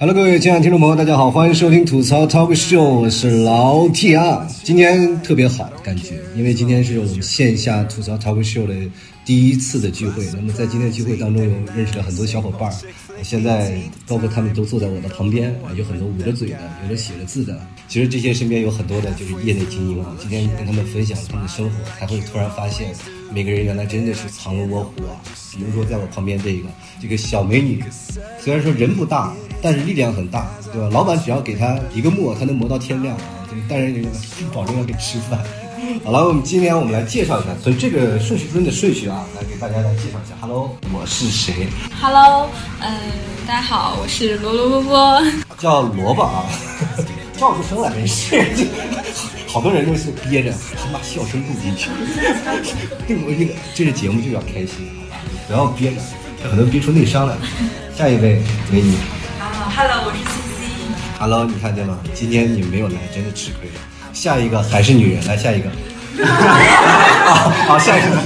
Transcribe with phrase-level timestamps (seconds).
[0.00, 4.46] Hello，各位亲爱的听众朋友，大家好，欢迎收听吐槽 Talk Show，我是老 T 啊。
[4.62, 8.74] 今天特别好，感觉，因为今天是我们线下吐槽 Talk Show 的
[9.24, 10.24] 第一次的聚会。
[10.36, 12.74] 那么在今天的聚会当中，有认识了很多小伙伴儿，
[13.24, 13.72] 现在
[14.06, 17.60] 包括他们都坐在我的旁边，有很多捂着嘴的，有的写着字的。
[17.88, 20.16] 其实这些身边有很多的就是业内精英啊。
[20.20, 22.94] 今天跟他们分享他们的生活，才会突然发现，
[23.34, 25.18] 每个人原来真的是藏龙卧虎啊。
[25.56, 26.68] 比如说在我旁边这个
[27.02, 27.82] 这个小美女，
[28.38, 30.88] 虽然说人不大，但是力量很大，对吧？
[30.92, 33.22] 老板只要给他一个磨，他能磨到天亮啊。
[33.68, 34.04] 但是
[34.54, 35.38] 保证要给吃饭。
[36.04, 40.34] 好了，我们今天我们来介绍一下，从这个顺序中的顺序啊，来给大家来介绍一下。
[40.40, 41.66] Hello，我是谁
[42.00, 42.48] ？Hello，
[42.80, 42.92] 嗯，
[43.46, 45.22] 大家好，我是罗罗波波，
[45.58, 46.44] 叫萝卜啊，
[47.36, 48.44] 叫出声来没事。
[49.48, 51.88] 好多人都是憋着，他妈笑声录进去。
[53.06, 55.96] 对我这个这个节目就要开心，好吧不要憋着，
[56.48, 57.34] 可能憋出内伤来。
[57.96, 58.94] 下一位美女。
[59.78, 61.20] 啊，Hello，我是 CC。
[61.20, 61.96] Hello，你看见吗？
[62.12, 63.74] 今天你没有来，真的吃亏了。
[64.12, 65.70] 下一个还是女人，来下一个。
[67.68, 68.16] 好，下一个。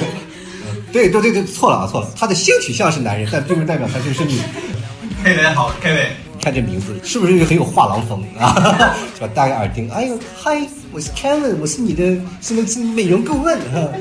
[0.90, 4.38] 对对对对，错了啊错了，她的性取向是男人，但并不代表她就是女。
[5.22, 6.08] Kevin 好，Kevin，
[6.42, 8.96] 看这名字是不是很有画廊风啊？
[9.14, 9.28] 是吧？
[9.34, 12.62] 戴个耳钉，哎呦，嗨，我是 Kevin，我是你的什么
[12.94, 13.74] 美容顾问哈。
[13.74, 13.92] 呃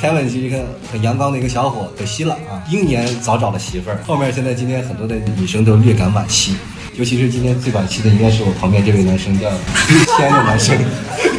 [0.00, 3.98] ，Kevin 是一个很阳刚的一个小伙，可惜了啊，英年早找了媳妇儿。
[4.06, 6.56] 后面现在今天很多的女生都略感惋惜。
[6.96, 9.48] 尤其是今天最惋惜的，应该是我旁边这位男生，叫
[10.18, 10.76] 牵的男生，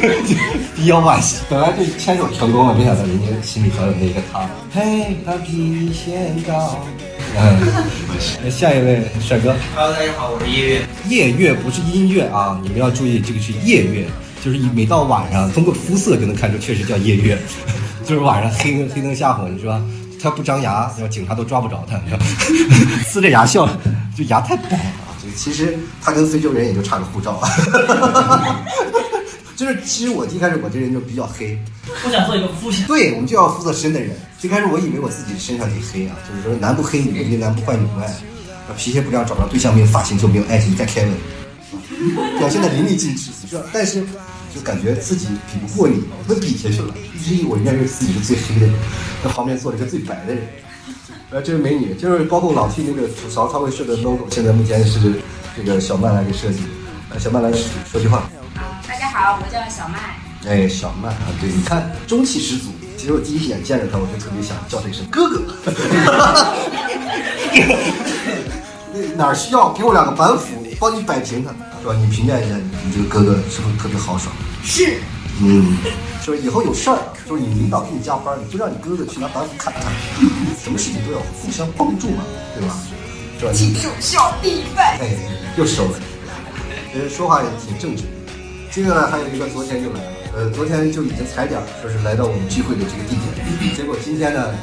[0.76, 1.38] 比较惋惜。
[1.50, 4.50] 本来就牵手成功了，没想到人家心里早有那个他。
[4.74, 6.80] 嘿，他比仙高。
[7.38, 9.54] 嗯，下一位帅哥。
[9.76, 10.82] Hello，大家好，我是夜月。
[11.10, 14.08] 夜月不是音乐啊，你们要注意，这个是夜月，
[14.44, 17.38] 就是每到晚上，通过肤色就能看出，确实叫夜月，
[18.12, 19.82] 就是晚上黑黑灯瞎火，你说？
[20.22, 21.96] 他不张牙，警察都抓不着他，
[23.10, 23.66] 呲着牙笑，
[24.14, 25.16] 就牙太白了。
[25.24, 27.42] 就其实他跟非洲人也就差个护照，
[29.56, 31.58] 就是其实我一开始我这人就比较黑，
[32.06, 34.10] 我想做一个肤浅，对我们就要肤色深的人。
[34.38, 38.14] 最开始我以为我自己身上挺黑啊，就是说男不黑女不黑，男不坏女不爱，
[38.76, 41.14] 皮鞋不亮找不着对象没有发型就没有爱情再开文，
[42.40, 43.32] 表现的淋漓尽致，
[43.72, 44.04] 但是
[44.54, 48.76] 就感觉自己比不过你，我比下去了，一直以为认为自己是最黑的人，
[49.24, 50.44] 在旁边坐了一个最白的人。
[51.30, 55.14] 呃，这位美女就是包括老 T 那个吐槽他会设的 logo，现在目前是
[55.56, 56.60] 这个小麦来给设计。
[57.10, 57.52] 呃，小麦来
[57.90, 58.30] 说句话。
[58.56, 60.18] 好，大家好，我叫小麦。
[60.50, 62.72] 哎，小麦啊，对，你看中气十足。
[62.98, 65.42] 其实我第一眼见着他，我就特别想叫他一声哥哥。
[69.16, 70.48] 哪需要给我两个板斧，
[70.80, 71.96] 帮你摆平他，是吧？
[71.96, 74.34] 你评价一下，你这个哥哥是不是特别豪爽？
[74.64, 75.00] 是。
[75.42, 75.78] 嗯。
[76.24, 76.98] 就是以后有事儿，
[77.28, 79.90] 就是你领导给你加班，你就让你哥哥去拿板斧砍他。
[80.62, 82.78] 什么事情都要互相帮助嘛，对吧？
[83.40, 83.52] 是吧？
[83.54, 85.00] 请小弟拜。
[85.02, 85.18] 哎，
[85.58, 86.00] 又收了。
[86.94, 88.04] 呃，说话也挺正直。
[88.70, 90.12] 接下来还有一个，昨天就来了。
[90.36, 93.76] 呃，昨天就已经踩点，说是来到我们聚会的这个地点。
[93.76, 94.54] 结果今天呢，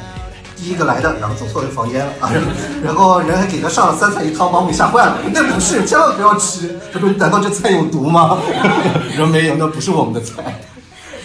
[0.59, 2.29] 第一个来的，然后走错人房间了啊。
[2.83, 5.17] 然后人还给他上了三菜一汤，把我给吓坏了。
[5.33, 6.77] 那不是，千万不要吃。
[6.91, 10.59] 他说：“难道这菜有毒吗？” 我说：“没有，那不是我们的菜。”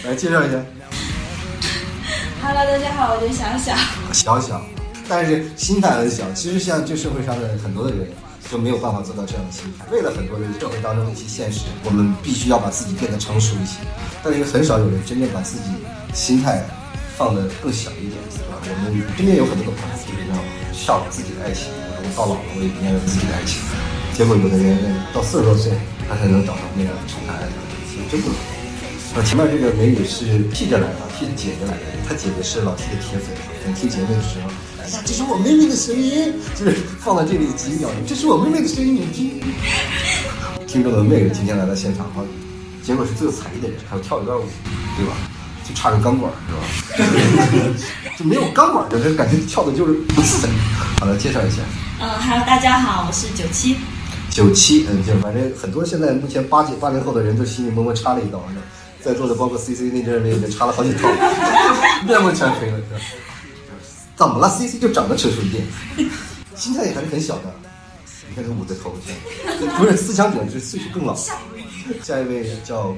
[0.07, 0.57] 来介绍一下。
[2.41, 3.75] Hello，大家好，我叫小小。
[4.13, 4.61] 小小，
[5.09, 6.23] 但是心态很小。
[6.33, 8.07] 其实像这社会上的很多的人，
[8.49, 9.85] 就没有办法做到这样的心态。
[9.91, 13.79] 为了很多的社会当中的一些现实，我们必须要把自己变得成熟一些。
[14.23, 15.63] 但是很少有人真正把自己
[16.13, 16.63] 心态
[17.17, 18.13] 放得更小一点？
[18.67, 20.33] 我们身边有很多的朋友，就是要
[20.73, 21.69] 向往自己的爱情。
[21.69, 23.61] 我说我到老了，我也应该有自己的爱情。
[24.13, 24.73] 结果有的人
[25.13, 25.71] 到四十多岁，
[26.09, 27.45] 他才能找到那样的宠爱，
[28.09, 28.41] 真不容易。
[29.13, 31.83] 啊，前面这个美女是替着来的，替姐姐来的。
[32.09, 33.29] 她姐姐是老 T 的铁粉，
[33.61, 34.49] 在听节目的时候，
[34.81, 39.41] 哎呀，这是我妹妹的声音，就是放在这里几秒钟，这是我妹妹的声音，你听。
[40.65, 42.25] 听众的妹妹今天来到现场，哈，
[42.81, 44.43] 结果是最有才艺的人，还要跳一段舞，
[44.97, 45.13] 对吧？
[45.67, 46.31] 就差个钢管，
[46.95, 47.09] 是吧？
[48.17, 50.47] 就没有钢管的，这感觉跳的就是不自在。
[50.99, 51.57] 好了，介绍一下。
[51.99, 53.77] 嗯，Hello，大家好，我是九七。
[54.29, 58.61] 九七，嗯，就反正很多现在目前八几八零后的人都心里默默插了一刀，是吧？
[59.01, 61.09] 在座的包括 C C 那阵儿也插了好几刀，
[62.07, 62.99] 面目全非了，是吧？
[64.15, 65.63] 怎么了？C C 就长得成熟一点，
[66.55, 67.43] 心态也还是很小的。
[68.29, 68.95] 你看他捂着头，
[69.77, 71.15] 不是思想者，是岁数更老。
[72.03, 72.93] 下一位叫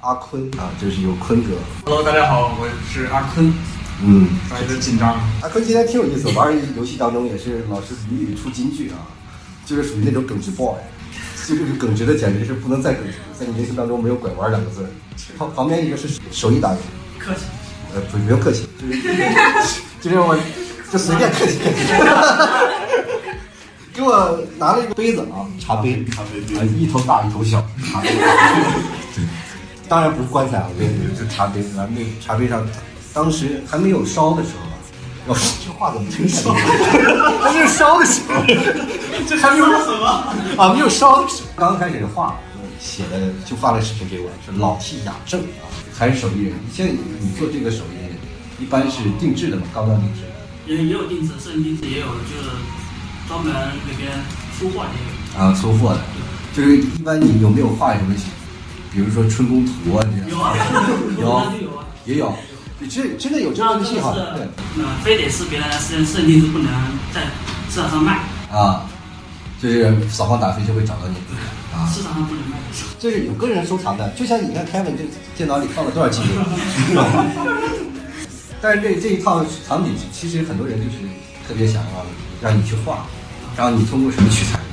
[0.00, 1.50] 阿坤啊，就是有坤哥。
[1.84, 3.52] Hello，大家好，我是阿坤。
[4.00, 4.28] 嗯，
[4.60, 5.18] 有点紧张。
[5.42, 9.02] 阿坤今天挺有意思， 玩游戏当中也是老是屡屡出金句啊，
[9.66, 10.76] 就是属于那种耿直 boy。
[11.48, 14.86] 就是耿直的，简直是不能再耿直，在你人生当中没有拐弯两个字。
[15.36, 16.78] 旁旁边一个是手艺达人，
[17.18, 17.40] 客气，
[17.94, 20.38] 呃不不用客气，就是就是我
[20.92, 21.74] 就随便客气客气，
[23.94, 27.60] 给我拿了一个杯子啊，茶杯，茶杯啊，一头大一头小，
[27.90, 28.10] 茶杯。
[29.88, 30.84] 对，当然不是棺材啊，就，
[31.16, 31.62] 是茶杯。
[31.74, 32.64] 咱们那个茶杯上，
[33.14, 34.76] 当时还没有烧的时候吧，
[35.28, 36.54] 要这话怎么听起来？
[37.40, 38.42] 还没有烧的时候，
[39.26, 40.06] 这还没有什么
[40.62, 40.72] 啊？
[40.74, 42.36] 没有烧的时候，刚开始画
[42.78, 45.64] 写的就发了视频给我，是老替雅正啊，
[45.94, 46.54] 还是手艺人。
[46.72, 50.28] 现在你做这个手艺，一般是定制的嘛，高端定制的。
[50.66, 52.50] 也也有定制，摄影定制也有，就是
[53.26, 53.54] 专门
[53.86, 54.18] 给别人
[54.58, 55.00] 出货的也
[55.38, 55.42] 有。
[55.42, 56.00] 啊，出货的，
[56.54, 58.14] 就是一般你有没有画什么，
[58.98, 60.28] 比如说春宫图啊这样？
[60.28, 60.56] 有啊，
[61.16, 61.86] 有那就有啊。
[62.04, 62.34] 也有，
[62.90, 66.66] 这真的有这个戏哈，对那，非得是别人的私人设定是不能
[67.14, 67.22] 在
[67.70, 68.82] 市场上卖，啊，
[69.62, 71.14] 就是扫黄打非就会找到你
[71.72, 72.56] 啊，市场上不能卖。
[72.98, 75.04] 就是有个人收藏的，就像你看 Kevin 这
[75.36, 76.42] 电脑里放了多少记录，
[78.60, 80.96] 但是这这一套场景其实很多人就是
[81.46, 82.04] 特别想要
[82.42, 83.06] 让你去画，
[83.56, 84.67] 然后你通过什么取材呢？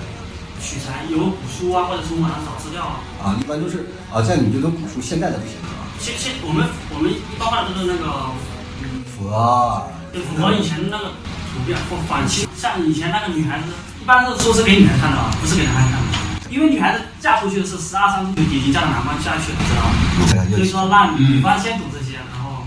[0.66, 2.98] 取材有古书啊，或者从网上找资料啊。
[3.22, 5.86] 啊，一般都是啊，像你这种古书现代的不行是吧？
[6.02, 8.34] 现现我们我们一般画的都是那个，
[8.82, 11.14] 嗯，佛符合以前那个
[11.54, 13.70] 图片或反期，像以前那个女孩子，
[14.02, 16.50] 一般都是给女孩看的啊，不是给男孩看的。
[16.50, 20.50] 因为女孩子嫁出去的是十二三岁就已经嫁到男方家去了，知道吗？
[20.50, 22.66] 所以说让女方先读这些，然后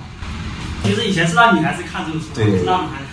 [0.85, 3.08] 其实以前是让女孩子看这个书，对不是让女孩子。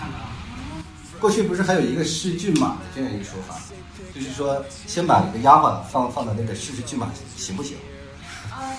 [1.26, 3.56] 过去不是还有一个试骏马的这样一个说法，
[4.14, 7.76] 就是说先把一个丫鬟放放到那个试试骏马行不行？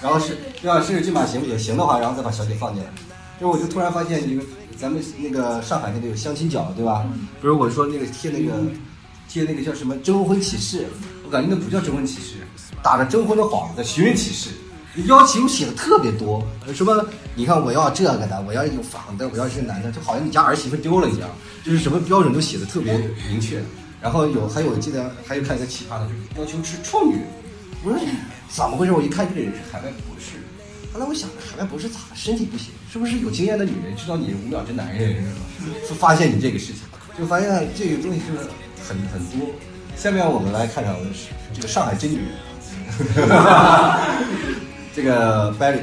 [0.01, 1.59] 然后是要试试骏马行不行？
[1.59, 2.89] 行的话，然后再把小姐放进来。
[3.41, 4.45] 就我就突然发现，这个
[4.79, 7.05] 咱们那个上海那个有相亲角，对吧？
[7.41, 8.53] 不是我说那个贴那个
[9.29, 10.87] 贴那个叫什么征婚启事，
[11.25, 12.47] 我感觉那不叫征婚启事，
[12.81, 14.51] 打着征婚的幌子，寻人启事。
[15.07, 17.05] 邀请写的特别多，什么？
[17.37, 21.29] 你看我要这个的，我要有房的，我要是男的，就好像你家儿媳妇丢了一样，
[21.63, 22.97] 就是什么标准都写的特别
[23.29, 23.63] 明确。
[24.01, 27.19] 然后有还有记得还有看一个奇葩的，就是要求吃处女。
[27.85, 28.01] 我说
[28.49, 28.93] 怎么回事？
[28.93, 30.39] 我一看这个人是海外博士。
[30.93, 32.15] 后来我想，海外博士咋了？
[32.15, 35.77] 身体不行，是不是有经验的女人知道你五秒真男人是吧？
[35.89, 36.77] 就发现你这个事情，
[37.19, 38.49] 就发现这个东西就是
[38.89, 39.49] 很很多。
[39.95, 40.97] 下面我们来看看
[41.53, 42.27] 这个上海真女人。
[44.95, 45.81] 这个 Belly，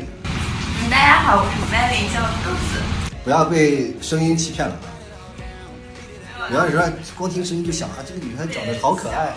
[0.94, 2.80] 大家好，我是 Belly，叫豆子。
[3.24, 4.78] 不要被声音欺骗了。
[6.48, 6.84] 不要说
[7.18, 9.34] 光听声音就想啊，这个女孩长得好可爱，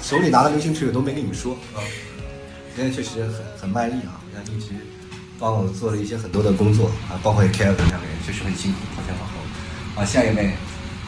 [0.00, 1.82] 手里拿的流星锤我都没跟你们说啊。
[2.76, 4.68] 今天确实很很卖力啊，好像一直
[5.36, 9.32] 帮我做了一些很多的工作啊，包括 Kevin 两个人确实很辛苦，跑前跑后。
[9.96, 10.52] 好，下一位，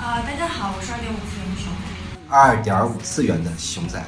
[0.00, 2.27] 啊、大家好，我是二点五次元的熊仔。
[2.29, 4.05] 二点五次元的熊仔，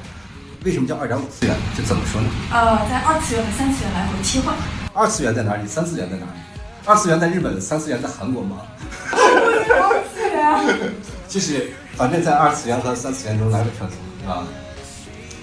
[0.68, 1.56] 为什么叫二点五次元？
[1.74, 2.28] 这怎么说呢？
[2.52, 4.54] 呃，在二次元和三次元来回切换。
[4.92, 5.66] 二次元在哪里？
[5.66, 6.32] 三次元在哪里？
[6.84, 8.58] 二次元在日本，三次元在韩国吗？
[9.10, 10.92] 二次元。
[11.26, 14.44] 就是反正在二次元和三次元中来回穿梭，对吧？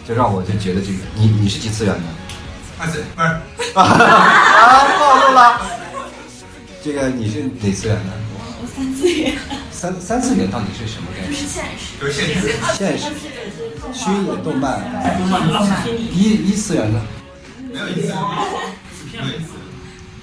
[0.08, 2.02] 就让我就觉得这个你你是几次元的？
[2.78, 3.28] 二次不是
[3.74, 3.82] 啊，
[5.00, 5.60] 暴露了。
[6.84, 8.12] 这个你是哪次元的？
[8.66, 9.38] 我三次元，
[9.72, 11.32] 三三次元到底是什么概念？
[11.32, 12.02] 就是现实。
[12.02, 12.50] 就是现实。
[12.76, 13.06] 现实、
[13.94, 14.82] 虚拟动漫。
[15.20, 17.00] 动漫动漫一一次元呢？
[17.72, 18.08] 没有一次，
[18.98, 19.54] 纸片没有一次，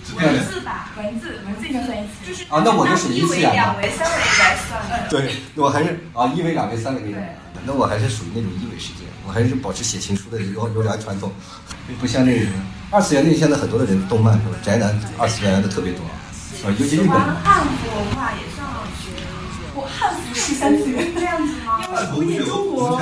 [0.05, 2.11] 只文字吧，文字，文字应该算一次。
[2.27, 5.09] 就是啊那我就属于一次元的两维、三维来算的。
[5.09, 7.23] 对，我还是啊一维、两维、三维那种。
[7.65, 11.31] 那我还是属于那种一维世界，我还是保持写情书的优优良传统，
[12.01, 12.47] 不像那个
[12.91, 14.57] 二次元那现在很多的人动漫是吧？
[14.65, 16.05] 宅男二次元的特别多
[16.65, 17.37] 啊，尤其日本喜欢。
[17.43, 18.63] 汉服文化也算
[19.03, 19.11] 学。
[19.75, 21.81] 我汉服是三次元这样子吗？
[21.89, 22.97] 因为古典中国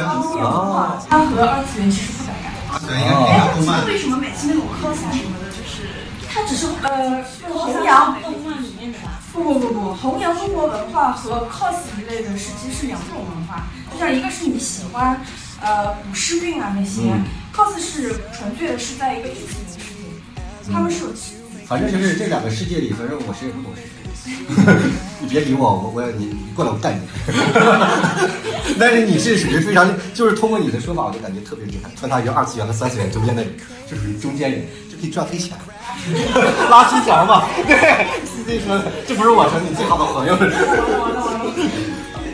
[1.08, 2.48] 它和二次元其实不搭嘎。
[2.72, 3.84] 二次元应该是动漫。
[3.86, 5.92] 为什么每次那种 cos 啊什么的，就是
[6.28, 9.20] 它只是呃弘扬动漫里面的吧？
[9.32, 13.66] 不不不不，弘扬中国文化和 cos 一类的是其实是两种文化。
[13.92, 15.20] 就像一个是你喜欢
[15.60, 21.12] 呃古诗韵啊那些、嗯 c o s 是纯粹的是在一个异次元世界，他们是有
[21.70, 23.84] 反正就是这两个世界里，反正我谁也不懂谁。
[25.22, 27.00] 你别理我，我我你你过来我干你。
[28.76, 33.52] 但是你是属于非常，就是通过你的说法，我就感觉特别厉害，穿插于二次元和三次元中间的人，
[33.88, 35.56] 就属于中间人，就可以赚黑钱，
[36.68, 37.44] 拉新条嘛。
[37.64, 37.76] 对
[38.24, 40.36] ，C C 说的，这不是我说你最好的朋友。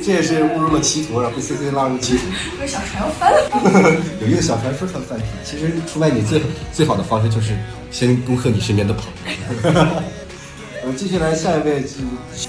[0.06, 2.22] 这也是误入了歧途，然后被 C C 拉入歧途。
[2.52, 3.50] 这个小船要翻了。
[4.22, 6.40] 有一个小传说传翻篇，其实出卖你最
[6.72, 7.58] 最好的方式就是
[7.90, 9.10] 先恭贺你身边的朋友。
[10.84, 11.88] 呃，接下来下一位就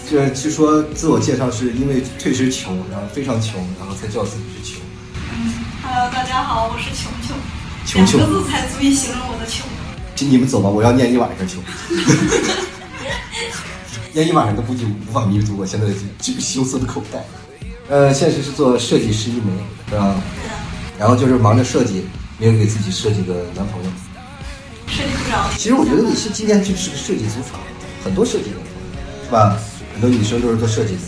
[0.07, 4.83] 就据说自我介绍是因为确实穷，然后非常穷，然后才叫自己是穷。
[5.81, 7.35] Hello，大家好，我是琼琼，
[7.87, 9.65] 琼琼两个字才足以形容我的穷。
[10.15, 11.59] 请你们走吧，我要念一晚上穷。
[14.13, 17.25] 念一晚上都估计无法弥补我现在的这这个羞涩的口袋。
[17.89, 19.51] 呃，现实是做设计师一枚，
[19.89, 20.15] 是吧？
[20.99, 22.05] 然后就是忙着设计，
[22.37, 23.89] 没有给自己设计个男朋友。
[24.87, 25.49] 设计不了。
[25.57, 27.59] 其实我觉得你是今天就是个设计组场，
[28.03, 28.57] 很多设计的，
[29.25, 29.57] 是吧？
[29.93, 30.99] 很多女生都是做设计的。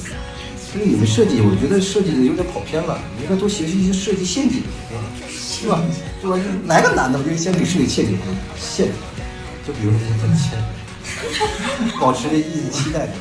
[0.72, 4.64] 所以你们设计，我觉得设计的有点跑偏了，你应该多学习一些设计陷阱，
[5.28, 5.82] 是吧？
[6.22, 6.38] 是吧？
[6.68, 8.18] 来个男的，我就先给设计陷阱
[8.58, 8.96] 陷阱，
[9.68, 10.58] 就比如说很欠，
[12.00, 13.12] 保持着一直期待的。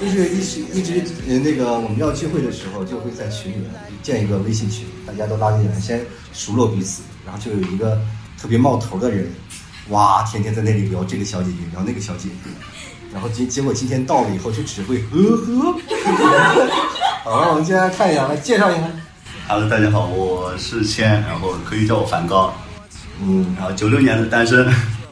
[0.00, 3.70] 就是一直一直呃那个我们要聚会的时候，就会在群里面
[4.02, 7.98] 建一个微信群，大家都拉进来，先熟络彼此，然后就有一个
[8.40, 9.32] 特别冒头的人，
[9.88, 12.50] 哇，天天在那里聊这个小姐姐，聊那个小姐姐，
[13.12, 15.74] 然后结结果今天到了以后就只会呵呵。
[17.24, 18.82] 好了，我们接下来看一下，来介绍一下。
[19.48, 22.52] Hello，大家好，我是谦，然后可以叫我梵高，
[23.22, 24.58] 嗯，然后九六年的单身，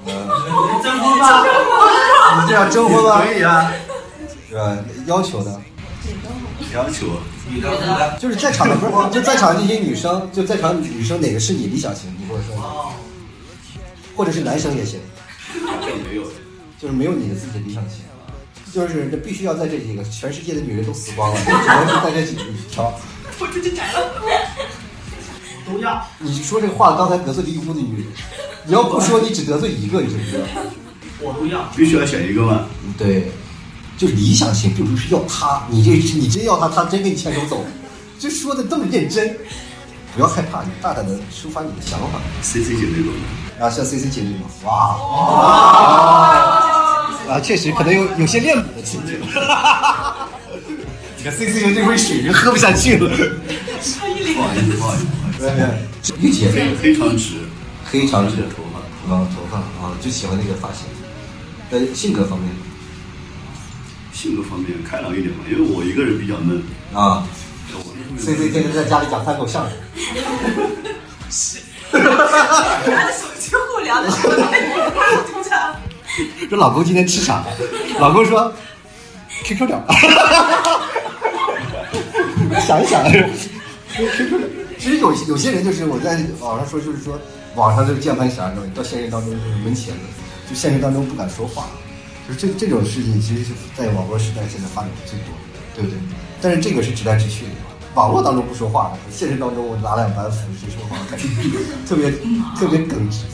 [0.05, 1.43] 征婚吧，
[2.43, 3.23] 你这样征婚吗？
[3.25, 3.73] 可以啊，
[4.55, 4.79] 是吧？
[5.07, 5.61] 要求呢？
[6.73, 7.07] 要求
[7.51, 12.15] 女的女的，就是在场的不是，就在场这些女生，就在场女生哪个是你理想型？
[12.21, 12.93] 你跟我说，哦，
[14.15, 15.01] 或者是男生也行。
[16.09, 16.23] 没有，
[16.79, 18.03] 就是没有你的自己的理想型，
[18.73, 22.95] 就是这必须要在这几个，全世界的女人都死光了，你只能是在这几个里挑。
[23.41, 24.23] 我出去摘了。
[25.67, 26.07] 都要。
[26.19, 28.07] 你说这话刚才得罪了一屋子女人，
[28.67, 30.45] 你要不说你只得罪一个，你知不知道？
[31.21, 31.65] 我都要。
[31.75, 32.69] 必须要选一个吗？
[32.99, 33.33] 对，
[33.97, 37.65] 就理想型并不是要他，你这你真要他，他真给你牵手走，
[38.19, 39.37] 就说的这么认真，
[40.15, 42.21] 不要害怕，你大胆的抒发你的想法。
[42.43, 43.13] ，CC 姐那种
[43.61, 44.97] 啊，像 C C 姐那种，哇，
[47.29, 49.17] 啊，确实可能有有些恋母的情节。
[51.17, 53.09] 你看 C C 姐这杯水人喝不下去了。
[53.09, 54.99] 不好意思，不好意思，不好意
[55.39, 57.35] 对，御姐思，黑长直，
[57.85, 60.87] 非常直直的头发，啊，头发啊，就喜欢那个发型。
[61.71, 62.49] 呃，性格方面
[64.25, 66.63] 性格方面开朗一点嘛，因为我一个人比较闷，
[66.95, 67.29] 啊
[67.75, 67.81] 我
[68.19, 69.77] 是，C C 天天在家里讲三口相声。
[71.93, 74.33] 拿着手机互聊的时候，
[75.27, 75.77] 经常。
[76.49, 77.45] 说老公今天吃啥？
[78.01, 78.51] 老公说
[79.45, 79.85] QQ 聊。
[82.67, 84.49] 想一想，QQ 点。
[84.79, 87.21] 其实有有些人就是我在网上说，就是说
[87.57, 88.73] 网上这个键盘侠，你知道吗？
[88.75, 90.01] 到现实当中就是门前的，
[90.49, 91.67] 就现实当中不敢说话。
[92.27, 95.99] 就是这这种事情，其实是在网络时代现在发展的最多的，对不对？
[96.41, 97.53] 但是这个是直来直去的，
[97.95, 101.27] 网络当中不说话，现实当中我拿两板斧谁说话，感觉
[101.87, 102.11] 特别
[102.57, 103.25] 特别耿直。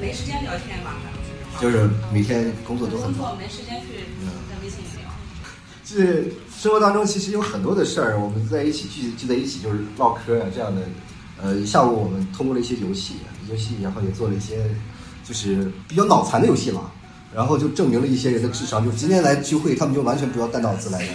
[0.00, 0.94] 没时间聊天吧，
[1.60, 3.12] 就是每天工作都很忙。
[3.12, 4.04] 工作没时间去
[4.48, 5.10] 在微信里聊。
[5.84, 10.82] 这生活当中其实有很多的事儿，我们在一起聚聚在一起就是唠嗑啊这样的。
[11.40, 13.16] 呃，下午我们通过了一些游戏，
[13.50, 14.64] 游戏然后也做了一些
[15.24, 16.92] 就是比较脑残的游戏了，
[17.34, 21.08] 然后就证明了一些人的智商，就今天来聚会，他们就完全不要带脑子来的。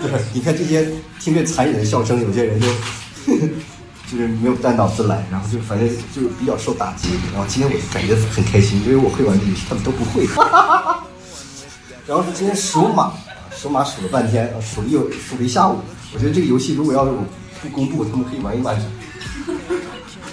[0.00, 0.88] 对，你看这些
[1.18, 3.48] 听着残忍的笑声，有些人就呵呵
[4.10, 7.08] 就是没有带脑子来，然后就反正就是比较受打击。
[7.32, 10.26] 然后今天我感觉很开心，因为我会玩这个游戏，他们都不会。
[12.06, 13.12] 然后是今天数马，
[13.54, 15.80] 数马数了半天，数了一数了一下午。
[16.14, 17.22] 我觉得这个游戏如果要是我
[17.60, 18.84] 不公布，他们可以玩一晚上。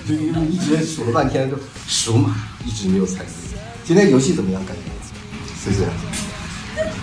[0.08, 1.58] 就一直数了半天，就
[1.88, 3.30] 数马，一直没有参与。
[3.84, 4.66] 今天游戏怎么样？
[4.66, 4.95] 感觉？
[5.66, 5.86] 思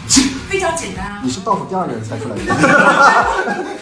[0.08, 2.42] 思，非常简单啊，你是倒数第二个人猜出来的。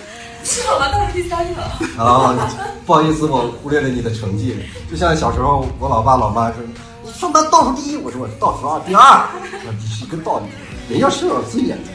[0.42, 1.60] 是我们倒数第三个。
[2.02, 2.34] 啊，
[2.86, 4.56] 不好意思，我忽略了你的成绩。
[4.90, 6.56] 就像小时候，我老爸老妈说，
[7.04, 9.28] 你上班倒数第一，我说我倒数二第二，
[9.64, 10.46] 那你是一个道理。
[10.88, 11.90] 人要是有尊严的。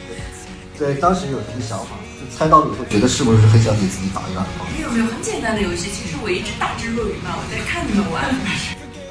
[0.77, 4.70] 对，当时有这个想法，就猜到了以后，觉得是不是很想给自己打一个耳光？
[4.72, 8.24] 没有没有，很简单的游戏，其实我一直大智若愚嘛，我在看你们玩。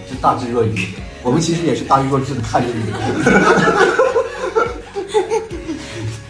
[0.08, 0.94] 就大智若愚。
[1.26, 2.92] 我们其实也是大愚若智的看着你。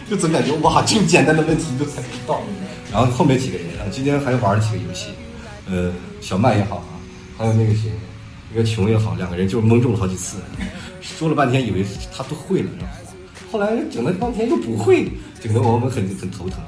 [0.09, 2.41] 就总感觉哇，这么简单的问题你都猜不到。
[2.91, 5.07] 然后后面几个人啊，今天还玩了几个游戏，
[5.69, 6.95] 呃，小麦也好啊，
[7.37, 7.91] 还有那个谁，
[8.53, 10.37] 那个琼也好，两个人就是蒙中了好几次，
[11.01, 11.83] 说了半天以为
[12.15, 12.95] 他都会了，然后
[13.51, 15.11] 后来整了半天又不会，
[15.41, 16.59] 整得我们很很头疼，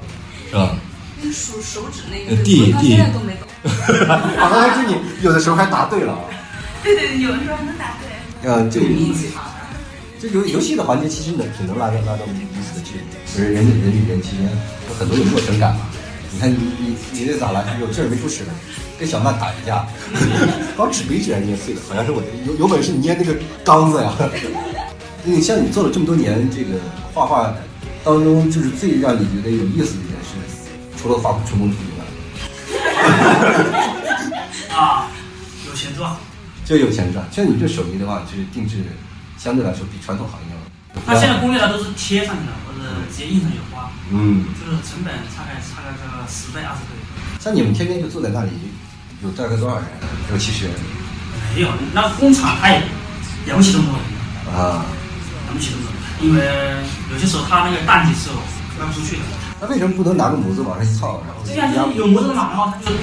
[0.50, 0.76] 是吧？
[1.22, 3.48] 那数手指那呃个，我到地地现在都没懂。
[4.36, 6.20] 好像就你有的时候还答对了啊。
[6.82, 8.07] 对对对，有的时候还能答对。
[8.42, 9.50] 呃，这个运气好。
[10.20, 14.42] 这游游戏的环节其实能挺能拉到拉到彼此的距离，就是人人与人之间
[14.88, 15.82] 有很多有陌生感嘛。
[16.32, 17.64] 你看你你你这咋了？
[17.80, 18.52] 有劲儿没处使了，
[18.98, 19.86] 跟小曼打一架，
[20.76, 24.12] 把纸杯居然捏碎了，好像是我有有本事你捏那个缸子呀。
[25.24, 26.78] 你像你做了这么多年这个
[27.14, 27.54] 画画
[28.02, 30.34] 当中，就是最让你觉得有意思的一件事，
[31.00, 32.04] 除了画春宫图以外，
[34.76, 35.08] 啊，
[35.68, 36.16] 有钱赚。
[36.68, 37.24] 就有钱赚。
[37.32, 38.84] 像你这手艺的话，就是定制
[39.38, 46.92] 相对来说比传统行业要那现在工业它都是贴上去的，或者直接印上去的花，嗯，就是成本差概差个这个十倍二十倍。
[47.40, 48.50] 像你们天天就坐在那里，
[49.24, 49.86] 有大概多少人？
[50.30, 50.74] 有七十人
[51.56, 52.82] 没有，那工厂它也
[53.46, 54.04] 养不起这么多人，
[54.52, 54.84] 啊。
[55.46, 56.44] 养不起这么多人，因为
[57.10, 58.36] 有些时候它那个淡季时候
[58.78, 59.22] 卖不出去的。
[59.60, 62.94] 那为什么不能拿个模子往上一套，然后这样压就是有模子的嘛，然后它就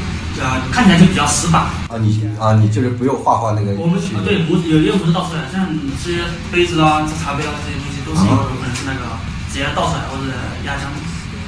[0.41, 1.63] 呃看起来就比较死板。
[1.63, 1.99] 啊？
[1.99, 5.67] 你啊，你就是不用画画那个我们去啊对模子有也有模子倒出来，像
[6.03, 9.03] 这些杯子啊、这茶杯啊这些东西都是有可能是那个
[9.51, 10.31] 直接倒出来或者
[10.63, 10.87] 压箱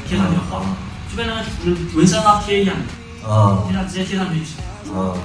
[0.08, 0.60] 贴上去画，
[1.10, 4.56] 就跟那个嗯纹身啊贴一样的，啊贴上直接贴上去就行。
[4.94, 5.16] 啊。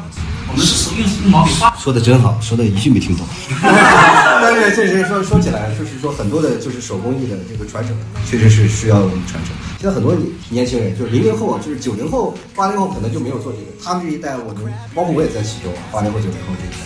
[0.51, 1.75] 我们是手用用毛笔画。
[1.79, 3.25] 说的真好，说的一句没听懂。
[4.43, 7.97] 但是确实说说起来，就是说很多的就是手工艺的这个传承，
[8.29, 9.55] 确实是需要我们传承。
[9.81, 10.15] 现在很多
[10.51, 13.65] 年轻人，就是零零后，就是九零后、八零后，可能就没有做这个。
[13.83, 16.77] 他们这一代，我们包括我也在其中，八零后、九零后这一代，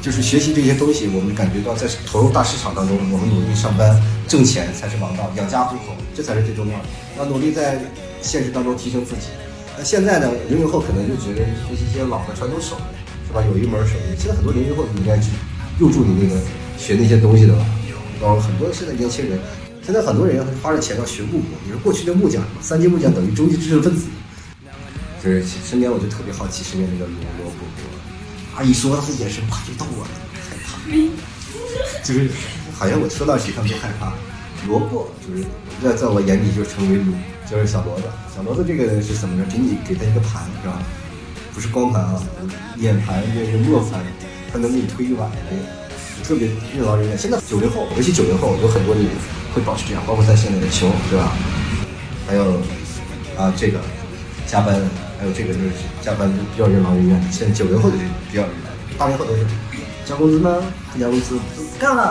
[0.00, 6.84] 就是学习这些东西，我们感觉到在投入大市场当中，我们努力上班挣钱才是王道，养家糊口这才是最重要的。
[7.18, 7.78] 要努力在
[8.22, 9.28] 现实当中提升自己。
[9.76, 13.42] 那现在呢，零零后可能就觉得学习一些老的传统手艺，是吧？
[13.50, 15.30] 有一门手艺，现在很多零零后应该去
[15.78, 16.40] 入驻你那个
[16.78, 17.66] 学那些东西的了。
[18.20, 19.38] 然后很多现在年轻人，
[19.84, 21.48] 现在很多人花着钱要学木工。
[21.64, 24.06] 你说过去的木匠，三级木匠等于中级知识分子。
[25.24, 30.10] 就是身边我就特别好奇身边那个罗罗伯伯，啊一说他的眼神啪就到我了，
[30.50, 30.78] 害怕。
[32.02, 32.28] 就是
[32.74, 34.12] 好像我说到谁他们都害怕。
[34.66, 35.44] 萝卜就是
[35.82, 37.14] 在在我眼里就成为萝，
[37.50, 38.04] 就是小骡子。
[38.34, 39.50] 小骡子这个是怎么着？
[39.50, 40.78] 给你给他一个盘是吧？
[41.54, 42.22] 不是光盘啊，
[42.76, 44.00] 脸盘这是磨盘，
[44.50, 45.62] 它能给你推一碗那个，
[46.24, 47.18] 特别任劳任怨。
[47.18, 49.10] 现在九零后，尤其九零后有很多的人
[49.54, 51.32] 会保持这样，包括在现在的穷对吧？
[52.26, 52.56] 还有
[53.36, 53.80] 啊这个
[54.46, 54.80] 加班，
[55.18, 55.68] 还有这个就是
[56.00, 57.22] 加班比较任劳任怨。
[57.30, 58.44] 现在九零后就是比较，
[58.96, 59.44] 八零后都是
[60.06, 60.56] 交工资吗？
[60.92, 62.02] 不交工资不干了，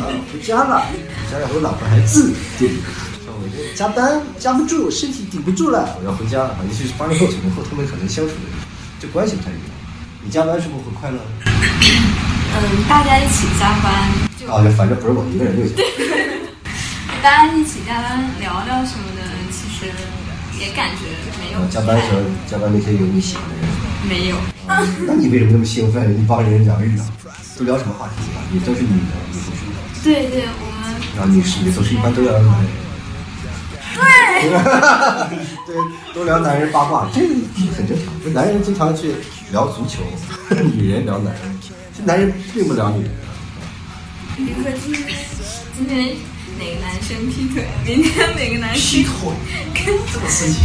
[0.00, 0.86] 啊回家了，
[1.30, 2.70] 家里和老婆孩子对。
[3.42, 6.56] 我就加班加不住，身体顶不住了，我要回家了。
[6.62, 8.46] 尤其是八零后、九零后，他们可能相处的
[9.00, 9.64] 这关系不太一样。
[10.22, 11.18] 你加班是不是很快乐？
[11.42, 15.74] 嗯，大家一起加班，就啊，反正不是我一个人就行。
[17.20, 19.90] 大家一起加班聊聊什么的，其实
[20.60, 21.10] 也感觉
[21.42, 23.66] 没有呃加班时候，加班那些有你喜欢的人。
[24.08, 24.36] 没有。
[24.68, 26.14] 啊那你为什么那么兴奋？
[26.14, 27.02] 一帮人聊一聊，
[27.58, 28.40] 都聊什么话题啊？
[28.50, 28.94] 你都是女的，
[29.30, 29.60] 女同事。
[30.02, 32.70] 对对，我们然后女士、女同事一般都聊男人。
[33.94, 34.48] 对
[35.66, 35.76] 对，
[36.14, 37.28] 都聊男人八卦，这个
[37.76, 38.06] 很正常。
[38.24, 39.14] 就男人经常去
[39.52, 40.02] 聊足球，
[40.74, 41.60] 女人聊男人，
[41.96, 43.10] 这男人并不聊女人。
[44.34, 45.06] 比如说今天
[45.76, 46.16] 今天
[46.58, 49.10] 哪个男生劈腿，明天哪个男生劈腿，
[49.74, 50.58] 跟这么刺激。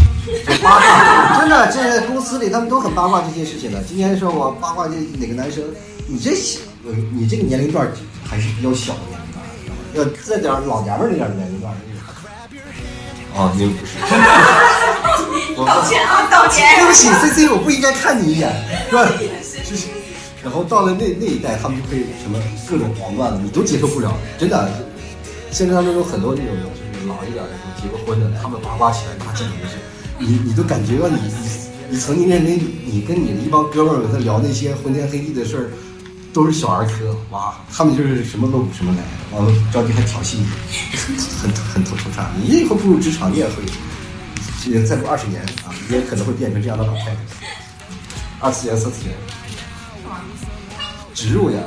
[0.64, 3.84] 八卦，真的，这在公司里他们都很八卦这些事情的。
[3.84, 5.64] 今天说我八卦这哪个男生，
[6.08, 7.88] 你这小，呃你这个年龄段
[8.24, 9.46] 还是比较小的年龄段，
[9.94, 11.74] 要在点老娘们儿那点年龄段。
[13.36, 13.92] 哦，您不是。
[15.58, 16.66] 道歉啊，道歉。
[16.80, 18.50] 对不起，C C，我不应该看你一眼，
[18.90, 19.06] 是吧？
[19.68, 19.88] 就是，
[20.44, 24.70] 然后到了那那一代，他们就会什么各种黄段子，你都接受不了，真的。
[25.52, 29.78] 现实当中有很多那种就是老一点的，结过婚的，他们八卦起来，那简直是，
[30.20, 31.50] 你你都感觉到你你
[31.90, 35.70] 你曾经认为你跟你的一帮哥们儿在聊那些昏天黑地的事儿，
[36.38, 39.02] 都是小儿科，哇，他们就是什么都补什么来，
[39.36, 40.46] 完了着急还挑衅你，
[41.42, 42.30] 很很头头大。
[42.40, 43.64] 你以后步入职场，你也会。
[44.68, 47.18] 也再过二十年啊，你也可能会变成这样的老太太。
[48.40, 49.16] 二次元、三次元，
[51.16, 51.58] 植入呀，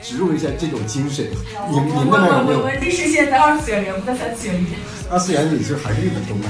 [0.00, 1.26] 植入一下这种精神。
[1.68, 2.60] 你们你们那边有没有？
[2.60, 4.68] 我的是现在二次元里，不在三次元里。
[5.10, 6.48] 二次元里就还是日本动漫，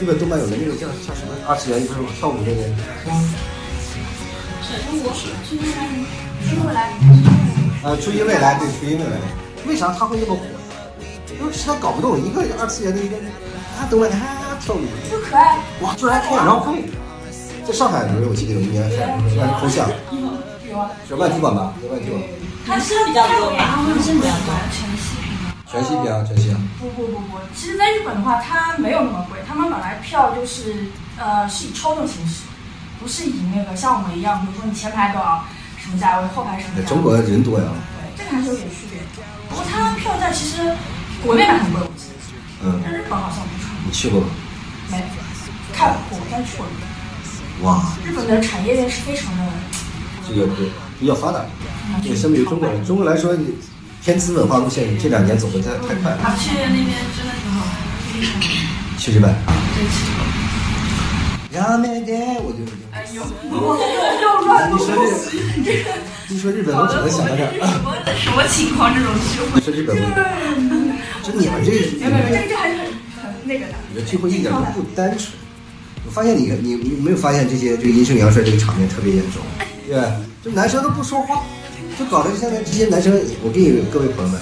[0.00, 1.34] 日本动漫有的那个叫叫什么？
[1.46, 2.62] 二次元不是跳舞那个？
[4.88, 6.31] 中国初音未来，
[7.84, 9.18] 呃，初音未来对初音未来，
[9.66, 10.42] 为啥他会那么火？
[11.40, 13.16] 因为实在搞不懂一个二次元的一个
[13.78, 15.58] 啊动漫啊跳舞，就可爱。
[15.80, 16.84] 哇，居然还开演唱会！
[17.66, 19.88] 在上海，我记得有一年还还是空巷，
[20.70, 21.74] 有啊，是万体馆吧？
[21.82, 22.22] 有万体馆。
[22.64, 25.18] 它是比较多，然后是比较多，全系。
[25.66, 26.60] 全息屏啊，全息啊。
[26.78, 30.86] 不不不不，其实在日本的话，它没有那么贵，他们本来票就是
[31.18, 32.44] 呃是以抽的形式，
[33.00, 35.61] 不是以那个像我们一样，比如说你前排多少什
[35.92, 36.84] 么价位，后排什么价位。
[36.88, 37.66] 中国人多呀。
[38.16, 38.98] 对，这个还是有点区别。
[39.48, 40.74] 不过它票价其实
[41.24, 42.14] 国内买很贵，我记得。
[42.64, 42.80] 嗯。
[42.84, 43.68] 但日本好像不是。
[43.84, 44.26] 你去过吗？
[44.90, 45.02] 没，
[45.72, 46.66] 看过，但去过。
[47.62, 47.92] 哇。
[48.04, 49.42] 日本的产业链是非常的。
[50.28, 51.44] 这个比比较发达，
[52.02, 53.36] 对，相比于中国人，中国来说，
[54.04, 56.22] 偏资文化路线这两年走的太太快了。
[56.22, 57.66] 啊，去那边真的挺好，
[58.12, 58.40] 非常。
[58.98, 59.34] 去日本。
[59.74, 60.51] 对，去日本。
[61.52, 62.64] 呀，没得，我就。
[62.92, 63.52] 哎呦，又
[64.22, 65.08] 又乱你说日，
[66.28, 67.52] 你说日本，我只能想到这儿。
[67.66, 68.94] 什么什么情况？
[68.94, 69.60] 这种聚会。
[69.60, 69.96] 你说日本，
[71.22, 71.70] 就你们这
[72.08, 72.86] 没有没有，这这还是很
[73.20, 73.74] 很那个的。
[73.92, 75.32] 你的聚会一点都不单纯。
[76.06, 79.42] 我发现你你你没有发现这些这个阴盛阳衰这个场面特别严重，
[79.86, 80.00] 对？
[80.42, 81.42] 就男生都不说话，
[81.98, 83.12] 就搞得现在这些男生，
[83.44, 84.40] 我给你各位朋友们，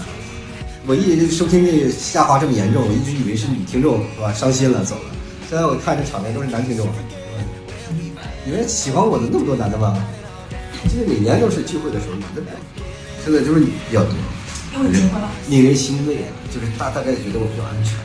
[0.87, 4.33] 我一直收听率下滑这么严重，我一直以为是女听众是吧？
[4.33, 5.11] 伤心了走了，
[5.51, 6.87] 现在我看这场面都是男听众。
[8.45, 9.99] 你们喜欢我的那么多男的吗？
[10.85, 12.87] 其实每年都是聚会的时候男的比较多，
[13.25, 14.15] 现在就是你比较多。
[15.49, 16.31] 令人欣慰啊！
[16.55, 17.99] 就是大大概觉得我比较安全。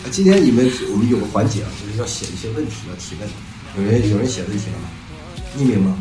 [0.10, 3.28] 今天你们我们有个环节啊，就是要写一些问题要提问。
[3.76, 4.88] 有人有人写问题了吗？
[5.58, 5.98] 匿名吗？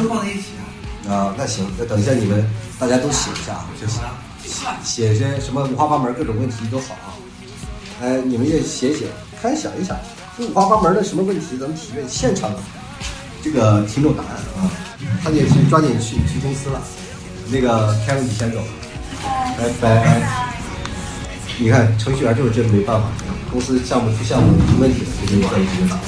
[0.00, 0.64] 都放在一起啊。
[1.12, 2.42] 啊，那行，那等一下你们
[2.78, 4.00] 大家都写一下啊，就写
[4.82, 7.12] 写一些什么五花八门各种问题都好啊。
[8.02, 9.06] 哎，你们也写写，
[9.40, 9.96] 看想一想，
[10.36, 12.50] 这五花八门的什么问题，咱们提问现场
[13.42, 14.70] 这个听众答案啊。
[15.22, 16.80] 他得去抓紧去去公司了。
[17.50, 18.58] 那个 Kevin 你先走，
[19.56, 20.52] 拜拜。
[21.58, 23.08] 你看程序员就是这没办法，
[23.50, 25.98] 公司项目出项目出问题了，就给你再直接打，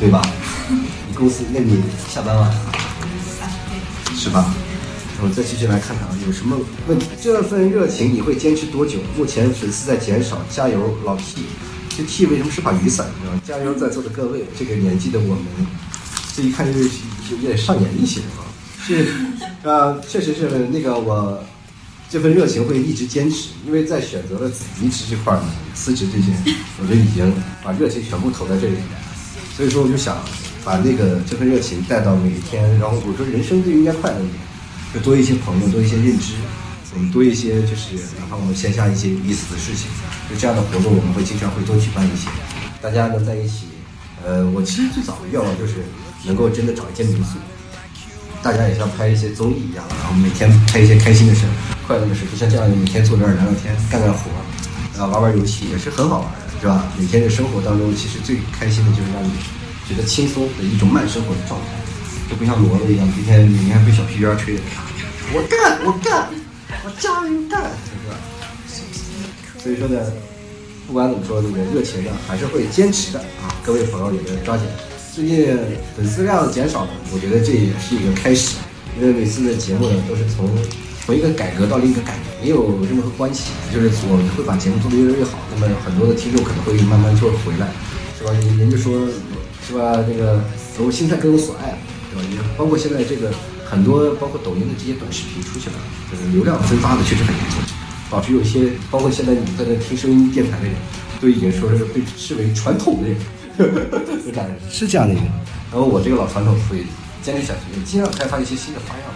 [0.00, 0.22] 对吧？
[1.08, 2.54] 你公司那你下班了，
[4.14, 4.46] 是吧？
[5.20, 7.06] 我们再继续来看看啊，有什么问题？
[7.22, 8.98] 这份热情你会坚持多久？
[9.16, 11.42] 目前粉丝在减少，加油，老 T。
[11.96, 13.06] 这 T 为什么是把雨伞？
[13.22, 13.40] 是吧？
[13.46, 15.44] 加油，在座的各位，这个年纪的我们，
[16.36, 16.90] 这一看就是
[17.30, 18.44] 有点上年纪型啊。
[18.82, 19.06] 是，
[19.62, 21.42] 呃，确实是那个我
[22.10, 24.52] 这份热情会一直坚持，因为在选择了
[24.82, 26.26] 离职这块儿呢，辞职这些，
[26.80, 27.32] 我就已经
[27.64, 28.84] 把热情全部投在这里面，
[29.56, 30.18] 所以说我就想
[30.62, 34.38] 把那个这份热情带到每一天，然后我说人生就应该快乐一点，
[34.94, 36.34] 就多一些朋友，多一些认知，
[36.94, 39.88] 我们多一些就是哪怕我们线下一些有意思的事情，
[40.30, 42.28] 就这样的活动我们会经常会多举办一些，
[42.80, 43.66] 大家能在一起，
[44.24, 45.84] 呃，我其实最早的愿望就是
[46.24, 47.38] 能够真的找一间民宿。
[48.42, 51.42] 大家也像拍一些综艺一样，然后每天拍一些开心的事、
[51.86, 54.30] 快乐的事，就像这样每天坐这儿聊聊天、干干活，
[55.02, 56.86] 啊，玩玩游戏也是很好玩的，是吧？
[56.96, 59.32] 每天的生活当中，其实最开心的就是让你
[59.88, 61.66] 觉得轻松的一种慢生活的状态，
[62.28, 64.60] 就不像骡子一样，今天每天被小皮鞭吹的，
[65.32, 66.28] 我干，我干，
[66.84, 67.70] 我加油干，
[69.58, 70.00] 所以说呢，
[70.86, 74.66] 不管怎么说，这个热情呢还是会坚持的啊，各位朋友也要抓紧。
[75.14, 75.56] 最近
[75.96, 78.56] 粉丝量减少了，我觉得这也是一个开始，
[79.00, 80.46] 因为每次的节目呢都是从
[81.06, 85.38] 从一个改革到另一个改革，没有任何关系，就是我们会把节目做得越来越好。
[85.54, 87.70] 那么很多的听众可能会慢慢就回来，
[88.18, 88.32] 是吧？
[88.32, 89.08] 人人就说，
[89.66, 90.04] 是吧？
[90.06, 90.44] 这个
[90.84, 91.78] 我心态各有所爱，
[92.16, 92.42] 对吧？
[92.42, 93.30] 也包括现在这个
[93.64, 95.76] 很多，包括抖音的这些短视频出去了，
[96.10, 97.58] 就是流量分发的确实很严重，
[98.10, 100.74] 导致有些包括现在你在那听声音电台的人，
[101.20, 103.16] 都已经说是被视为传统的人。
[104.22, 105.22] 是这样的，是这样的人。
[105.72, 106.84] 然后我这个老传统会
[107.22, 109.06] 坚持下去，也尽量开发一些新的花样。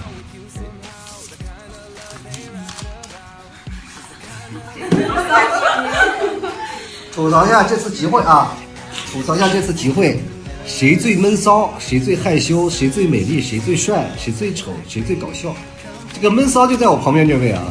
[7.13, 8.55] 吐槽一下这次集会啊！
[9.13, 10.23] 吐槽一下这次集会，
[10.67, 15.55] 谁最闷骚，谁最害羞，谁最美丽，谁最帅，谁最丑，谁最搞笑。
[16.13, 17.63] 这个闷骚就在我旁边这位啊，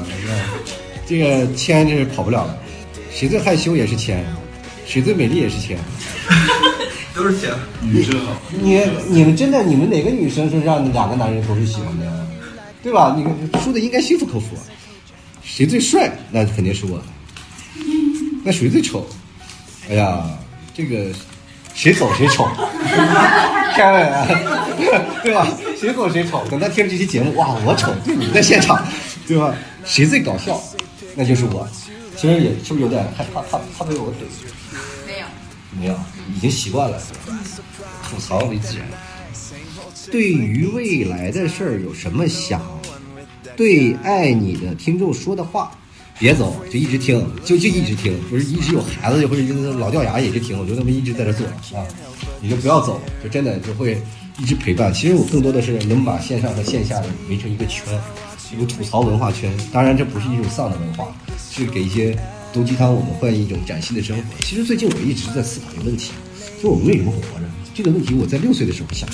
[1.05, 2.57] 这个谦这是跑不了了。
[3.11, 4.25] 谁最害羞也是谦，
[4.85, 5.77] 谁最美丽也是谦。
[7.15, 8.33] 都是谦，女生好。
[8.61, 12.11] 你你们真的，你们哪个女生是让两个男人同时喜欢的呀？
[12.83, 13.15] 对吧？
[13.17, 13.25] 你
[13.59, 14.55] 输的应该心服口服。
[15.43, 16.11] 谁最帅？
[16.31, 17.01] 那肯定是我。
[18.43, 19.05] 那谁最丑？
[19.89, 20.29] 哎呀，
[20.73, 21.07] 这个
[21.79, 22.45] 谁走谁丑。
[23.73, 24.35] 开玩笑，
[25.23, 25.47] 对吧？
[25.79, 26.45] 谁走谁丑。
[26.49, 28.85] 等他听了这期节目，哇，我丑，对你在现场，
[29.25, 29.55] 对吧？
[29.85, 30.61] 谁最搞笑？
[31.15, 31.65] 那就是我。
[32.17, 34.27] 其实也是不是有点害怕，怕怕被我怼？
[35.07, 35.25] 没有。
[35.79, 35.97] 没有，
[36.35, 37.01] 已经习惯了，
[38.03, 38.85] 吐槽为自然。
[40.11, 42.61] 对于未来的事儿有什么想
[43.55, 45.71] 对爱你的听众说的话？
[46.19, 51.85] 别走，就一直听，就就一直听，不是一直有孩子或者就是老掉牙也就听，我就那么一直在这做啊。
[52.41, 54.01] 你就不要走，就真的就会
[54.37, 54.93] 一直陪伴。
[54.93, 57.97] 其实我更多的是能把线上和线下的围成一个圈，
[58.53, 59.51] 一个吐槽文化圈。
[59.71, 61.07] 当然，这不是一种丧的文化，
[61.51, 62.15] 是给一些。
[62.51, 64.23] 毒鸡汤，我们换一种崭新的生活。
[64.39, 66.13] 其实最近我一直在思考一个问题，
[66.63, 67.45] 就我们为什么活着？
[67.75, 69.07] 这个问题我在六岁的时候想。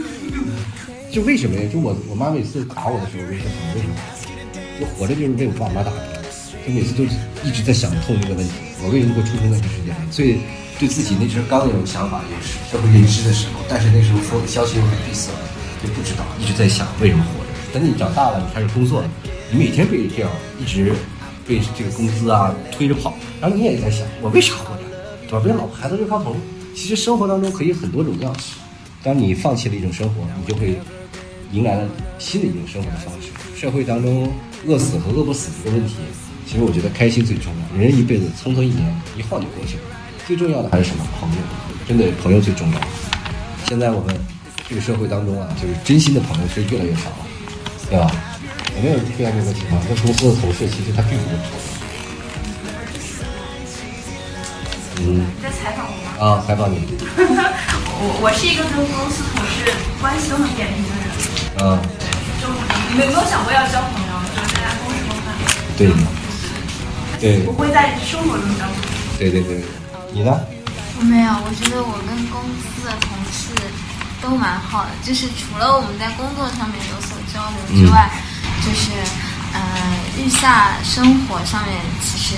[1.10, 1.62] 就为什么呀？
[1.72, 3.94] 就我我妈每次打我的时候，我就想为什么？
[4.78, 6.22] 就活着就是为我爸妈打的。
[6.66, 7.04] 就每次都
[7.44, 10.00] 一直在想通这个问题，我为什么会出生在这世界上？
[10.10, 10.38] 所以
[10.78, 12.34] 对自己那时候刚有想法、有
[12.70, 15.30] 社会认知的时候，但是那时候所有的消息又很闭塞，
[15.82, 17.50] 就不知道，一直在想为什么活着。
[17.72, 19.10] 等你长大了，你开始工作了，
[19.50, 20.92] 你每天被这样一直。
[21.46, 24.82] 被这个工资啊推着跑，然后你也在想，我为啥活着？
[25.28, 25.44] 对吧？
[25.44, 26.34] 为老婆孩子热炕头。
[26.74, 28.54] 其实生活当中可以很多种样式。
[29.02, 30.78] 当你放弃了一种生活，你就会
[31.52, 33.28] 迎来了新的一种生活的方式。
[33.58, 34.32] 社会当中
[34.66, 35.94] 饿死和饿不死这个问题，
[36.46, 39.82] 其实我觉得开心最重要，人一辈子匆匆一年一晃就过去了，
[40.26, 41.06] 最重要的还是什么？
[41.18, 41.36] 朋友，
[41.86, 42.80] 真的朋友最重要。
[43.66, 44.14] 现在我们
[44.68, 47.26] 这个社会当中啊，就是真心的朋友是越来越少了，
[47.88, 48.10] 对吧？
[48.76, 49.80] 有没有出现这个情况？
[49.88, 51.58] 那公司的同事其实他并不是朋友。
[55.06, 56.08] 嗯在采访我吗？
[56.18, 56.78] 啊，采访你，
[57.16, 61.03] 我我是一个跟公司同事关系都很扁平的人，
[61.58, 61.78] 啊，
[62.40, 62.48] 就
[62.96, 65.34] 没没有想过要交朋友，就是大家公事公办。
[65.76, 65.92] 对，
[67.20, 68.88] 对我会在生活中交朋友。
[69.18, 69.62] 对对对，
[70.12, 70.40] 你呢？
[70.98, 73.54] 我没有，我觉得我跟公司的同事
[74.22, 78.10] 都蛮好的，就是除了我们在工作上面有所交流之外，
[78.62, 78.90] 就是
[79.52, 79.60] 呃
[80.18, 82.34] 日下生活上面其实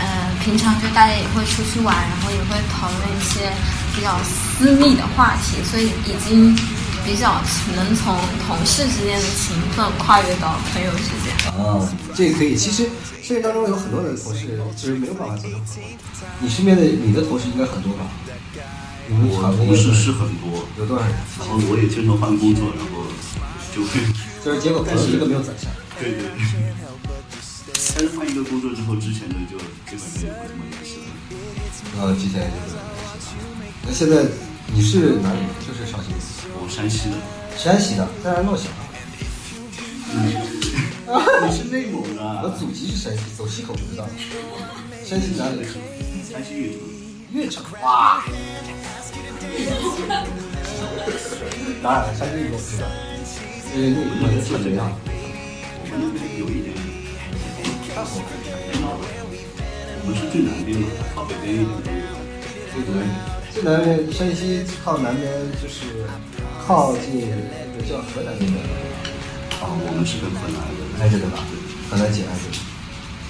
[0.00, 3.52] 呃平常就大家也会出去玩，然后也会讨论一些
[3.94, 6.56] 比较私密的话题，所以已经
[7.06, 7.40] 比较
[7.76, 11.32] 能从同事之间的情分跨越到朋友之间。
[11.54, 11.78] 啊，
[12.14, 12.56] 这个可以。
[12.56, 12.90] 其实
[13.22, 15.88] 社会当中有很多的同事就是没有办法做成朋友。
[16.40, 18.10] 你身边的你的同事应该很多吧？
[19.08, 21.14] 我同事是很多，有多少人？
[21.38, 23.06] 然后我也经常换工作，然后
[23.72, 24.02] 就会，
[24.44, 25.68] 就是结果但是一个没有攒下。
[26.00, 26.26] 对对。
[27.94, 32.02] 但是换一个工作之后，之前的就基本上也不怎么联系了。
[32.02, 32.74] 呃，之前就是。
[33.86, 34.26] 那现在
[34.72, 35.48] 你是哪里人？
[35.66, 36.12] 就是绍兴。
[36.60, 37.16] 我山西的。
[37.56, 38.68] 山西的，在那儿闹小。
[41.46, 42.22] 你是内蒙的？
[42.42, 44.06] 我祖籍是山西，走西口不知道。
[45.04, 45.64] 山西哪里？
[46.28, 46.80] 山西运城。
[47.32, 47.62] 运城。
[47.82, 48.24] 哇！
[51.82, 52.84] 当然了，山西我知道。
[53.74, 53.78] 呃，
[54.20, 54.92] 那那个特怎样？
[55.82, 56.74] 我们那边有一点，
[57.94, 58.10] 但我
[60.02, 62.04] 我们是最南边嘛，靠北边一点都有。
[62.72, 63.04] 最南边，
[63.56, 66.04] 最南边山西靠南边就是
[66.66, 68.52] 靠近那个叫河南那边。
[69.56, 70.60] 啊，我们是跟河南
[71.00, 71.40] 挨着的吧？
[71.88, 72.52] 河南紧挨着，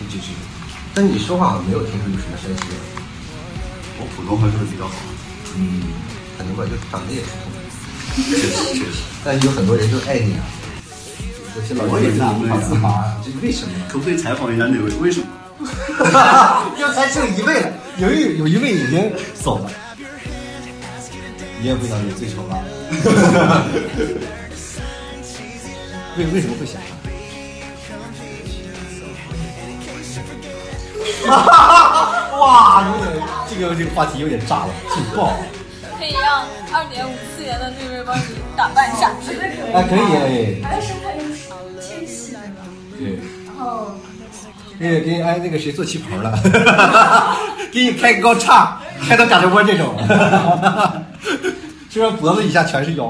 [0.03, 0.43] 就这个。
[0.93, 2.75] 但你说话好像没有听出有什么山西的。
[4.01, 4.95] 我普通话说的比较好。
[5.55, 5.95] 嗯，
[6.37, 7.62] 可能吧，就长得也普通。
[8.27, 9.07] 确实确实。
[9.23, 10.43] 但有很多人就爱你啊。
[11.55, 13.71] 有些老我也纳闷好自豪啊，这为什么？
[13.89, 14.91] 可不可以采访一下那位？
[14.99, 15.27] 为什么？
[16.77, 19.71] 刚才剩一位了，有一有一位已经走了。
[21.61, 22.59] 你也不想你最丑吧？
[26.19, 26.97] 为为什么会想他？
[32.38, 33.07] 哇，有点
[33.49, 35.33] 这个这个话题有点炸了，劲爆。
[35.99, 38.23] 可以让二点五次元的那位帮你
[38.57, 39.09] 打扮一下。
[39.09, 40.61] 啊，可以哎。
[40.69, 41.49] 还是看就是
[41.81, 42.61] 天气对吧？
[42.99, 43.19] 对。
[43.47, 43.97] 然后。
[44.79, 46.39] 给你给你哎，那个谁做旗袍了？
[47.73, 49.97] 给你开个高叉，开到嘎吱窝这种，
[51.91, 53.07] 虽然脖子以下全是腰。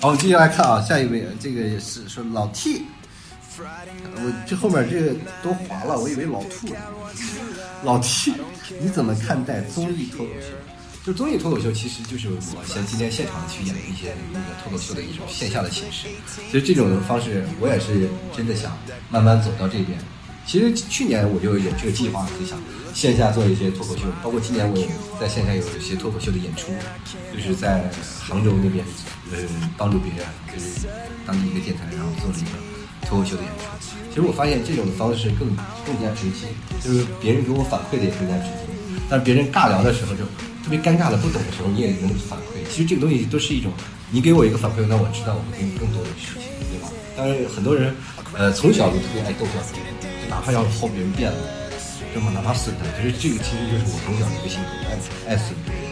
[0.00, 2.82] 好，我们继续来看啊，下一位，这个也是说老 T，
[3.58, 6.76] 我这后面这个都划了，我以为老兔呢。
[7.84, 8.34] 老 T，
[8.80, 10.48] 你怎么看待综艺脱口秀？
[11.04, 16.06] 就综艺脱口秀，其实就是我像今天现场去演一些那个脱口秀的一种线下的形式。
[16.50, 18.76] 其实这种方式，我也是真的想
[19.08, 19.98] 慢慢走到这边。
[20.46, 22.58] 其实去年我就有这个计划，就想
[22.92, 24.86] 线下做一些脱口秀，包括今年我也
[25.18, 26.72] 在线下有一些脱口秀的演出，
[27.32, 28.84] 就是在杭州那边，
[29.32, 29.38] 呃，
[29.78, 30.86] 帮助别人，就是
[31.26, 32.58] 当地一个电台，然后做了一个
[33.08, 33.64] 脱口秀的演出。
[34.10, 35.48] 其实我发现这种方式更
[35.86, 36.52] 更加直接，
[36.84, 38.68] 就是别人给我反馈的也更加直接。
[39.08, 40.24] 但是别人尬聊的时候就
[40.62, 42.60] 特别尴尬的不懂的时候，你也能反馈。
[42.68, 43.72] 其实这个东西都是一种，
[44.10, 46.92] 你给我一个反馈，那我知道我会给你更多的事情，对吧？
[47.16, 47.94] 当然很多人，
[48.36, 49.91] 呃，从小就特别爱逗笑别人。
[50.32, 51.44] 哪怕要薅别人辫子，
[52.08, 52.32] 对吧？
[52.32, 54.96] 哪怕损他，其实这个其实就是我从小的一个性格，爱
[55.28, 55.84] 爱损别人，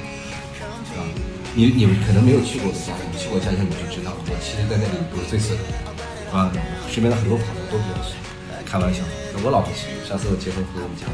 [0.89, 1.05] 是吧？
[1.53, 6.49] 你你们可能没有去过我的家乡，去过家乡你就知道，我其实在那里不是最损的，是吧？
[6.89, 8.17] 身边的很多朋友都比较损，
[8.65, 9.05] 开玩笑，
[9.45, 11.05] 我老婆是，上次我结婚回我们家，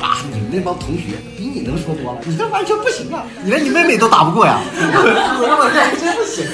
[0.00, 3.28] 哇，你们那帮同学比你能说多了，你这完全不行啊！
[3.44, 4.58] 你连你妹妹都打不过呀！
[4.72, 6.48] 我这还真不行。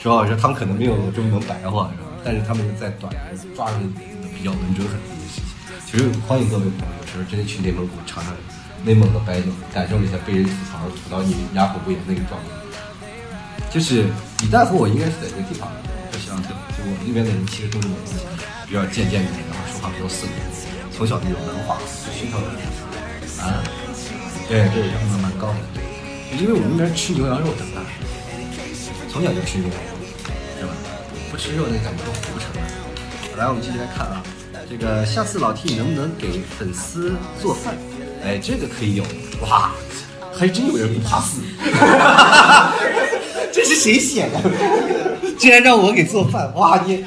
[0.00, 2.08] 实话说，他们可能没有这么能白话，是吧？
[2.24, 3.12] 但是他们在短
[3.54, 3.78] 抓住。
[3.94, 4.11] 比
[4.42, 5.44] 较稳准狠的一件事情，
[5.86, 8.34] 其实欢迎各位朋友，有时候真的去内蒙古尝尝
[8.84, 12.48] 内蒙的白酒，感受一下被人吐槽吐到你哑口无言那个状态。
[13.70, 14.04] 就是
[14.42, 15.70] 李诞和我应该是在一个地方，
[16.10, 18.24] 就像就就我们那边的人其实都是我自己
[18.66, 20.26] 比较渐渐的，然后说话比较死，
[20.90, 22.46] 从小就有文化，就熏陶的
[23.40, 23.62] 啊，
[24.48, 25.60] 对，这个养分蛮高的。
[26.36, 27.80] 因为我们那边吃牛羊肉长大，
[29.12, 30.04] 从小就吃牛羊肉，
[30.58, 30.72] 是吧？
[31.30, 32.31] 不吃肉那感觉都糊。
[33.36, 34.22] 来，我们继续来看啊，
[34.68, 37.76] 这个下次老 T 能不能给粉丝做饭？
[38.24, 39.04] 哎，这个可以有
[39.40, 39.72] 哇，
[40.32, 41.40] 还真有人不怕死。
[43.52, 44.40] 这是谁写的？
[45.38, 46.82] 竟然让我给做饭，哇！
[46.86, 47.04] 你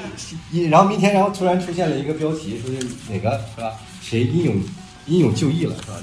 [0.52, 3.72] 你，然后明天，然后突然出现了一个标题，说是哪个是吧？
[4.02, 4.56] 谁英勇
[5.08, 5.94] 英勇就义了是吧？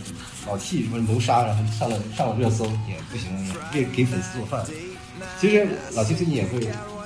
[0.47, 3.31] 老 T 什么谋杀，然后上了上了热搜，也不行，
[3.75, 4.65] 为给粉丝做饭。
[5.41, 6.61] 其实老 T 最近也会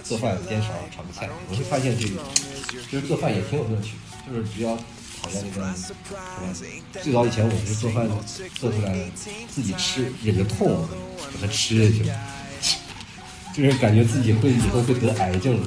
[0.05, 1.29] 做饭，颠勺炒个菜。
[1.51, 2.23] 我会发现这个，
[2.91, 3.95] 就是做饭也挺有乐趣，
[4.29, 4.77] 就是比较
[5.23, 7.03] 讨厌那个什么。
[7.03, 8.09] 最早以前我们是做饭
[8.55, 8.95] 做出来
[9.49, 10.87] 自己吃，忍着痛
[11.19, 12.11] 把它吃下去。
[13.57, 15.59] 就是感觉自己会以后会得癌症，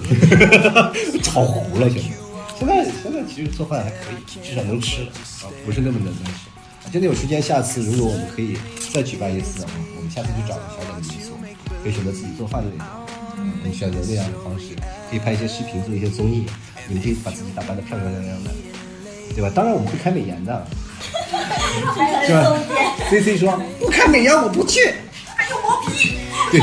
[1.23, 1.89] 炒糊了。
[1.89, 5.07] 现在，现在现在其实做饭还可以，至少能吃了
[5.41, 6.91] 啊，不是那么的难吃。
[6.91, 8.55] 真的有时间，下次如果我们可以
[8.93, 11.33] 再举办一次的话，我们下次去找个小小的民宿，
[11.81, 12.93] 可以选择自己做饭的那种，
[13.39, 14.75] 我们选择那样的方式，
[15.10, 16.45] 可以拍一些视频，做一些综艺，
[16.88, 18.52] 你们可以把自己打扮的漂漂亮亮的，
[19.36, 19.52] 对吧？
[19.54, 20.67] 当然我们会开美颜的，
[22.25, 22.58] 是吧
[23.10, 24.93] ？C C 说不开美颜我不去，
[25.36, 26.17] 还有磨皮。
[26.52, 26.60] 对，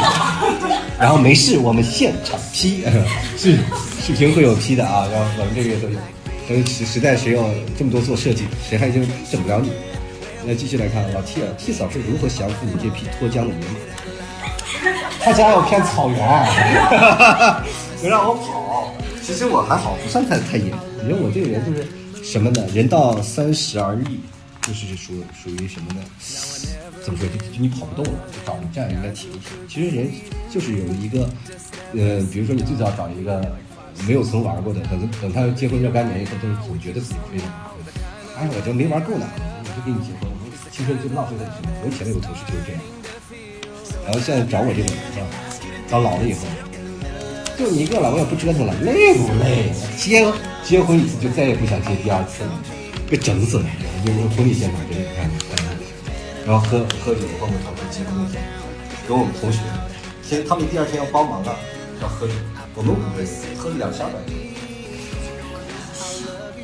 [0.98, 2.82] 然后没事，我们现场 P，
[3.38, 3.56] 是
[4.00, 5.98] 视频会有 P 的啊，然后我们这个月都有。
[6.48, 9.72] 等实实在谁要这么多做设计，谁还就整不了你。
[10.44, 13.95] 那继续来看老 T 啊，T 嫂是如何降服你这匹脱缰的野马？
[15.20, 16.18] 他家有片草原，
[18.02, 18.92] 能让我跑。
[19.22, 21.84] 其实我还好，不算太太野，因为我这个人就是
[22.22, 22.64] 什么呢？
[22.72, 24.20] 人到三十而立，
[24.62, 26.00] 就是属属于什么呢？
[27.02, 27.26] 怎么说？
[27.28, 29.58] 就就你跑不动了，就找个站应该停一停。
[29.68, 30.08] 其实人
[30.48, 31.28] 就是有一个，
[31.94, 33.44] 呃，比如说你最早找一个
[34.06, 37.90] 没有曾玩过的，等等他结婚若干年以后，就是总觉得自己非常不会。
[38.38, 41.70] 哎，我这没玩够呢，我就跟你结婚，我青春就浪费在什么。
[41.82, 42.80] 我以前有个同事就是这样。
[44.06, 45.26] 然后现在找我这种是吧？
[45.90, 46.46] 到老了以后，
[47.58, 49.72] 就你一个了，我也不折腾了，累不累？
[49.98, 50.24] 结
[50.64, 52.50] 结婚一次就再也不想结第二次了，
[53.10, 53.66] 被整死了。
[54.04, 55.28] 就是婚礼现场真的看。
[56.46, 58.40] 然后喝喝酒，和我们同事结婚那天，
[59.08, 59.58] 跟我们同学，
[60.22, 61.56] 其实他们第二天要帮忙啊，
[62.00, 62.32] 要喝酒。
[62.76, 64.32] 我们五个人喝了两箱白酒，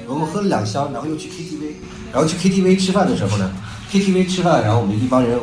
[0.07, 1.73] 我们喝了两箱，然后又去 KTV，
[2.13, 3.51] 然后去 KTV 吃饭的时候呢
[3.91, 5.37] ，KTV 吃饭，然后我们一帮人，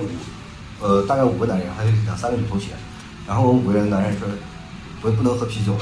[0.81, 2.67] 呃，大概五个男人，还有两三个女同学，
[3.27, 4.27] 然后我们五个人男人说，
[5.01, 5.81] 不不能喝啤酒了，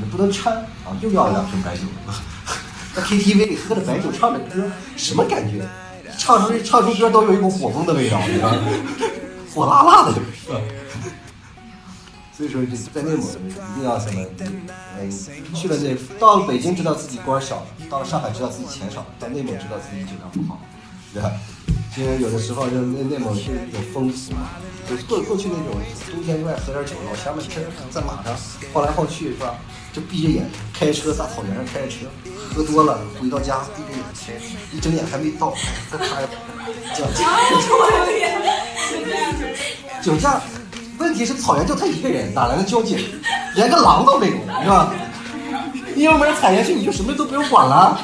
[0.00, 1.82] 不不能掺啊，又要了两瓶白酒。
[2.94, 5.66] 在 KTV 里喝着白酒，唱着歌，什么感觉？
[6.18, 8.58] 唱出唱出歌都有一股火风的味道，你知道吗？
[9.54, 10.14] 火辣辣的，
[12.36, 14.24] 所以说这在内蒙一定要什么？
[14.98, 15.10] 嗯，
[15.54, 20.58] 去了这到了北京知道自己官小了，到了上海知道自己钱少，到内蒙知道自己酒量不好，
[21.12, 21.32] 对吧？
[21.96, 24.50] 因为有的时候就内内蒙是有风俗嘛，
[24.88, 25.80] 就过过去那种
[26.10, 28.36] 冬天就爱喝点酒，老乡们天在马上
[28.72, 29.54] 晃来晃去是吧？
[29.94, 32.06] 就闭着眼开车大草原上开着车，
[32.54, 35.54] 喝多了回到家闭着眼开，一睁眼还没到，
[35.90, 36.22] 再开
[36.94, 37.24] 酒驾。
[40.02, 40.42] 酒驾，
[40.98, 42.98] 问题是草原就他一个人，哪来的交警？
[43.54, 44.92] 连个狼都没有，是吧？
[45.94, 47.98] 你油门踩下去，你就什么都不用管了，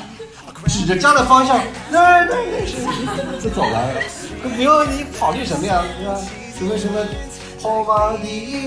[0.66, 1.58] 指着家的方向，
[1.90, 2.76] 那那那是
[3.40, 3.92] 就走了，
[4.42, 6.16] 不用你考虑什么呀，是吧？
[6.58, 7.04] 什么什么
[7.60, 8.18] 跑马的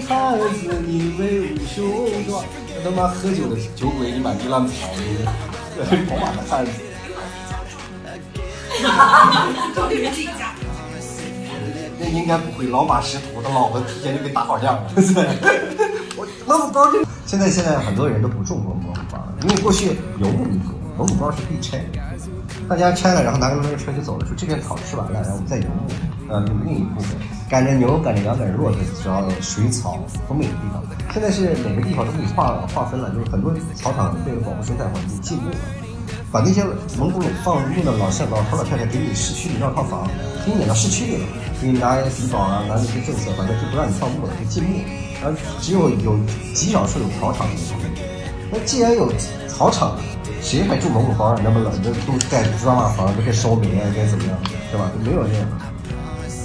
[0.07, 2.43] 孩子，你威武雄壮。
[2.83, 5.25] 他妈喝酒的酒鬼，你满地乱跑，你
[6.05, 6.71] 跑马的汉子。
[11.97, 14.91] 那应该不会，老马识途，他老婆提前就给打好仗了。
[16.17, 21.83] 我蒙古包这现在现在很多人都不种蒙古包了，因为过去游牧民族蒙古包是必拆，
[22.69, 25.91] 大家拆了，然后拿着摩托车就走了，说这片草吃完了，然后我们再游牧。
[26.27, 27.15] 呃，另一部分
[27.47, 30.81] 赶着牛、赶着羊、赶着骆驼，只要水草丰美的地方。
[31.13, 35.57] 现在是每个地方都给你划划分了，就是很多草场为了保护生态环境禁牧了，
[36.31, 36.63] 把那些
[36.97, 40.07] 蒙古放牧的老少老头老太太给你市区里绕套房，
[40.45, 41.27] 给你撵到市区里了，
[41.61, 44.79] 给你拿低保啊，拿那些政策，反正就不让你放牧了，就禁牧。
[45.21, 46.17] 然后只有有
[46.53, 47.79] 极少数有草场的地方。
[48.51, 49.11] 那既然有
[49.47, 49.97] 草场，
[50.45, 51.35] 谁还住蒙古包？
[51.43, 54.37] 那么冷，都都盖砖瓦房，都该烧煤啊，该怎么样，
[54.71, 54.91] 对吧？
[55.03, 55.47] 没有那样。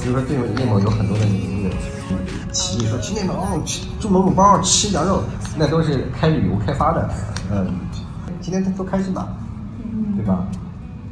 [0.02, 3.62] 比如说，对内蒙有很多的那个企业说去内蒙哦，
[4.00, 5.22] 住蒙古包吃羊肉，
[5.54, 7.10] 那都是开旅游开发的。
[7.52, 7.78] 嗯，
[8.40, 9.28] 今天他都开心吧，
[10.16, 10.46] 对吧？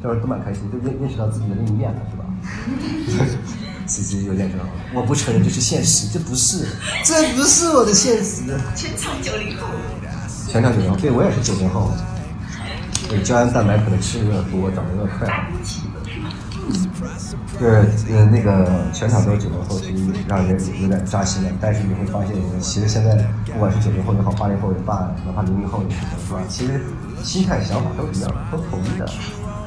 [0.01, 3.35] 都是都蛮开心，都认认识到自己的另一面了，是吧？
[3.85, 6.65] 其实有点这样，我不承认这是现实，这不是，
[7.05, 8.41] 这不是我的现实。
[8.75, 9.67] 全场九零后，
[10.47, 11.91] 全场九零后，对我也是九零后。
[13.09, 15.27] 对，胶原蛋白可能吃的有点多，长得有点快。
[17.59, 21.49] 就是呃那个全场都是九零后，其实让人有点扎心了。
[21.59, 23.15] 但是你会发现，其实现在
[23.51, 26.39] 不管是九零后也好，八零后也罢，哪怕零零后也好，是吧？
[26.47, 26.81] 其实
[27.23, 29.09] 心态想法都一样，都统一的。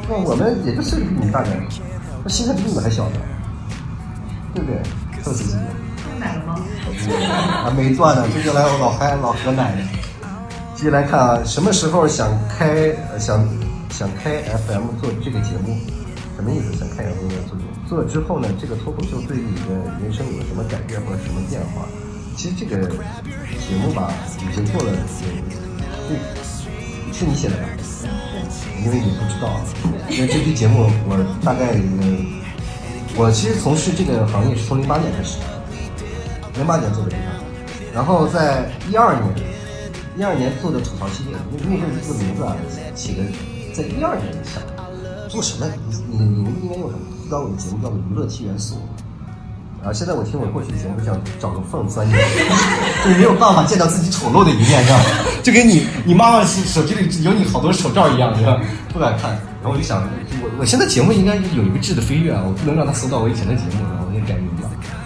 [0.08, 1.60] 那我们也就岁数比你们大点，
[2.22, 3.16] 那心态比你们还小呢，
[4.54, 4.80] 对不对？
[5.22, 5.64] 臭死自己了。
[6.18, 6.56] 买了吗？
[7.64, 9.82] 还 没断呢，这就来我老嗨老喝奶呢。
[10.82, 13.38] 接下来看啊，什么时候想开呃想
[13.90, 15.78] 想开 FM 做这个节目？
[16.34, 16.74] 什么意思？
[16.76, 17.88] 想开 FM 做节目？
[17.88, 21.86] 做了之后呢，这个脱口秀对你的人生有什么改变或者什么变化？
[22.36, 26.16] 其实这个节目吧，已经做了有，
[27.12, 27.62] 这是你写的吧？
[28.84, 29.60] 因为你不知道，
[30.10, 31.14] 因为这期节目我
[31.44, 32.18] 大概呃，
[33.16, 35.44] 我其实从事这个行业是从零八年开始的。
[36.56, 37.22] 零八年做的这个，
[37.94, 39.22] 然后在一二年，
[40.16, 42.56] 一二年做的吐槽系列，那那个这个名字啊，
[42.94, 43.22] 起的
[43.72, 44.62] 在一二年想
[45.28, 45.66] 做什么？
[46.10, 47.02] 你你你们应该用什么？
[47.24, 48.76] 知道我的节目叫做娱乐七元素。
[49.82, 52.22] 啊，现在我听我过去的节目，想找个缝钻进去，
[53.08, 55.00] 就没有办法见到自己丑陋的一面，是吧？
[55.42, 58.60] 就跟你你妈妈手机里有你好多手照一样，是吧？
[58.92, 59.30] 不敢看。
[59.62, 60.02] 然后我就想，
[60.42, 64.01] 我我现在节目应该有一个质的飞跃啊，我不能让他搜到我以前的节目，然后我就改名了。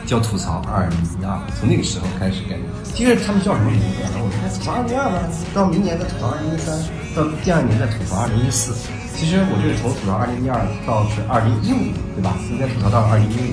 [0.07, 2.65] 叫吐槽二零一二，从那个时候开始改名。
[2.95, 3.87] 其实他们叫什么名字？
[4.07, 5.19] 然后我就开始吐槽二零一二吧，
[5.53, 6.79] 到明年再吐槽二零一三，
[7.13, 8.73] 到第二年再吐槽二零一四。
[9.19, 12.39] 其实我就是从吐槽二零一二到是二零一五，对吧？
[12.49, 13.51] 应该吐槽到二零一五，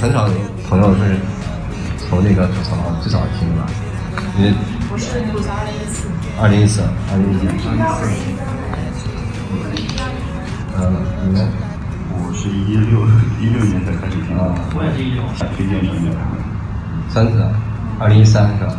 [0.00, 1.20] 很少有朋友是
[2.08, 2.74] 从那个吐槽
[3.04, 3.68] 最早听的吧？
[4.40, 4.56] 因为
[4.90, 6.08] 我是吐槽二零一四，
[6.40, 6.80] 二零一四，
[7.12, 7.68] 二零一四。
[10.80, 10.96] 嗯，
[11.28, 11.73] 你们？
[12.44, 13.00] 我是一六
[13.40, 15.22] 一六年才开始听的，我也是一六。
[15.56, 16.14] 推荐什么？
[17.08, 17.42] 三子，
[17.98, 18.76] 二零一三是吧？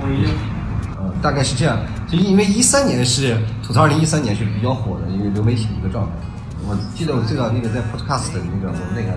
[0.00, 0.30] 我一六。
[0.96, 1.76] 呃，大概是这样。
[2.06, 6.12] 就因为一三年是吐槽，二零一三年是比较火的，因为流媒体的一个状态。
[6.68, 9.10] 我记得我最早那个在 Podcast 的那个我那个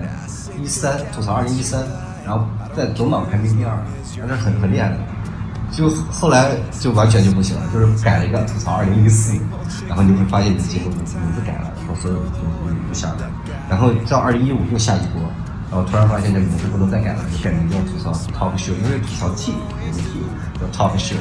[0.60, 1.84] 一三吐槽二零一三，
[2.26, 2.44] 然后
[2.74, 3.78] 在总榜排名第二，
[4.26, 4.96] 那是很很厉害的。
[5.70, 6.50] 就后来
[6.80, 9.38] 就完全就不行了，就是改了一个吐槽二零一四，
[9.86, 13.30] 然后你会发现你的节目名字改了，后所有的节目就下来，
[13.70, 15.22] 然后到二零一五又下一波，
[15.70, 20.20] 然后突然发现这名字不能再改了，就改名叫吐槽 Talk Show，因为吐槽 T 有个 T
[20.58, 21.14] 叫 Talk Show，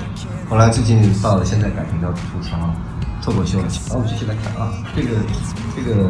[0.49, 2.73] 后来最近到了现在改名叫吐槽
[3.21, 3.65] 脱口秀了。
[3.87, 5.09] 然后我们继续来看啊，这个
[5.75, 6.09] 这个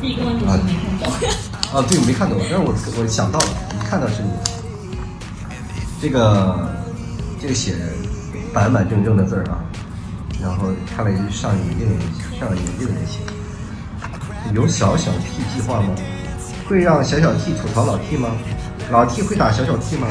[0.00, 0.62] 第一个问题是没
[1.00, 1.18] 看懂。
[1.72, 4.30] 啊，对，我没看懂，但是我我想到了，一看到是你
[6.00, 6.68] 这个。
[7.40, 7.76] 这个写
[8.52, 9.62] 板板正正的字儿啊，
[10.42, 11.88] 然后看了一句上引令，
[12.36, 13.20] 上引令的写，
[14.54, 15.88] 有小小 T 计划吗？
[16.68, 18.28] 会让小小 T 吐槽老 T 吗？
[18.90, 20.06] 老 T 会打小小 T 吗？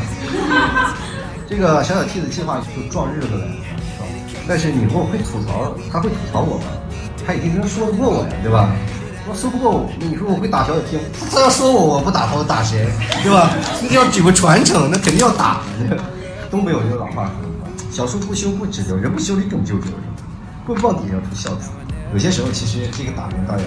[1.49, 3.47] 这个小小 T 的计划就撞日子了，
[4.47, 6.65] 但是你如果会吐槽，他会吐槽我吗？
[7.25, 8.69] 他一定能说得过我呀，对吧？
[9.30, 10.97] 我说不过我，你说我会打小小 T，
[11.32, 12.88] 他要说我我不打，他我打谁？
[13.23, 13.51] 对吧？
[13.82, 15.97] 那要举个传承，那肯定要打的。
[16.51, 19.88] 东北有一个老话说：“小树不修不直溜，人不修理更揪揪。”
[20.65, 21.69] 棍棒底下出孝子。
[22.13, 23.65] 有些时候，其实这个打人当然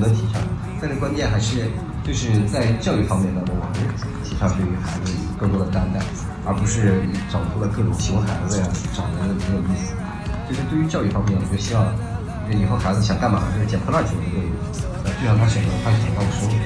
[0.00, 0.40] 能提倡，
[0.80, 1.68] 但是关键还是
[2.02, 3.72] 就是在教育方面当中，我们
[4.24, 6.00] 提倡对于孩子更多的担待，
[6.44, 9.92] 而不是找出了各种熊孩子呀，长得没有意思。
[10.48, 11.86] 就是对于教育方面，我就希望
[12.50, 14.50] 以后孩子想干嘛，就是捡破烂去都可以，
[15.20, 16.56] 就让他选择他想要的生活。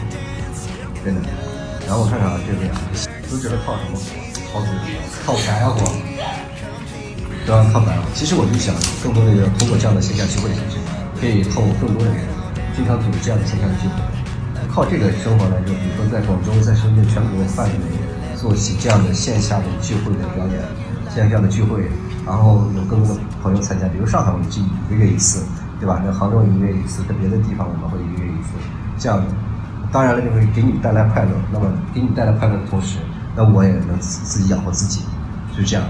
[1.05, 1.21] 真的。
[1.85, 2.73] 然后我看看啊，这边
[3.29, 4.57] 都觉得靠什么活？
[5.27, 5.85] 靠靠白活，
[7.45, 8.09] 都要靠白活。
[8.15, 8.73] 其实我就想，
[9.03, 10.79] 更多的人通过这样的线下聚会形式，
[11.21, 12.25] 可以透过更多的人
[12.77, 13.95] 经常组织这样的线下聚会，
[14.69, 17.85] 靠这个生活来，就比如说在广州、在深圳全国范围内
[18.37, 20.61] 做起这样的线下的聚会的表演，
[21.09, 21.89] 线下的聚会，
[22.27, 23.87] 然后有更多的朋友参加。
[23.89, 25.45] 比如上海，我们是一个月一次，
[25.79, 26.03] 对吧？
[26.05, 28.51] 那杭州一个月一次，在别的地方我们会一个月一次，
[28.99, 29.23] 这样。
[29.93, 31.31] 当然了，就会给你带来快乐。
[31.53, 32.99] 那么给你带来快乐的同时，
[33.37, 35.03] 那我也能自自己养活自己，
[35.55, 35.87] 是这样。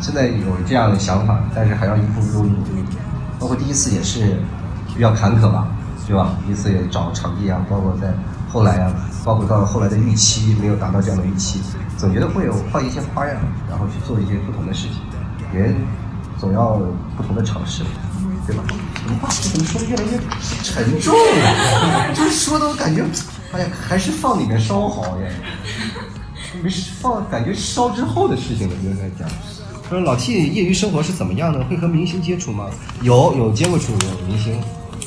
[0.00, 2.82] 现在有这样的想法，但是还要一步步努力。
[3.38, 4.38] 包括第一次也是
[4.94, 5.66] 比较坎坷吧，
[6.06, 6.36] 对吧？
[6.44, 8.12] 第一次也找场地啊，包括在
[8.50, 8.92] 后来啊，
[9.24, 11.60] 包括到了后来的预期没有达到这样的预期，
[11.96, 13.36] 总觉得会有换一些花样，
[13.68, 14.96] 然后去做一些不同的事情。
[15.52, 15.76] 人
[16.38, 16.80] 总要
[17.16, 17.84] 不同的尝试，
[18.46, 18.64] 对吧？
[19.06, 20.18] 你话怎么说的越来越
[20.62, 22.14] 沉重了？
[22.14, 23.04] 就是说的我感觉，
[23.52, 25.28] 哎呀，还是放里面烧好呀。
[26.62, 29.28] 没事放，感觉烧之后的事情了，应该讲。
[29.88, 31.62] 说老 T 业余生活是怎么样的？
[31.64, 32.66] 会和明星接触吗？
[33.02, 34.58] 有，有接过触有明星。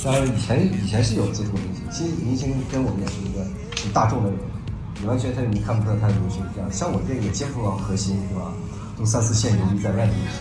[0.05, 1.83] 当然以前以前是有接触过明星。
[1.91, 3.41] 其实明星跟我们也是一个
[3.81, 4.37] 很大众的人，
[5.01, 6.71] 你完全他你看不出来他是明星这样。
[6.71, 8.53] 像我这个接触到核心是吧？
[8.97, 10.39] 都三四线游离在外的明星。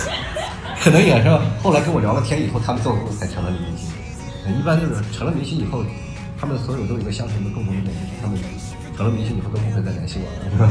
[0.80, 1.28] 可能也是
[1.62, 3.86] 后来跟我聊了天以后，他们最后才成了明星。
[4.58, 5.84] 一般就是成了明星以后，
[6.40, 8.40] 他们所有都有一个相同的共同点，就是他们。
[8.96, 10.28] 成了明星以后都不会再联系我
[10.62, 10.70] 了，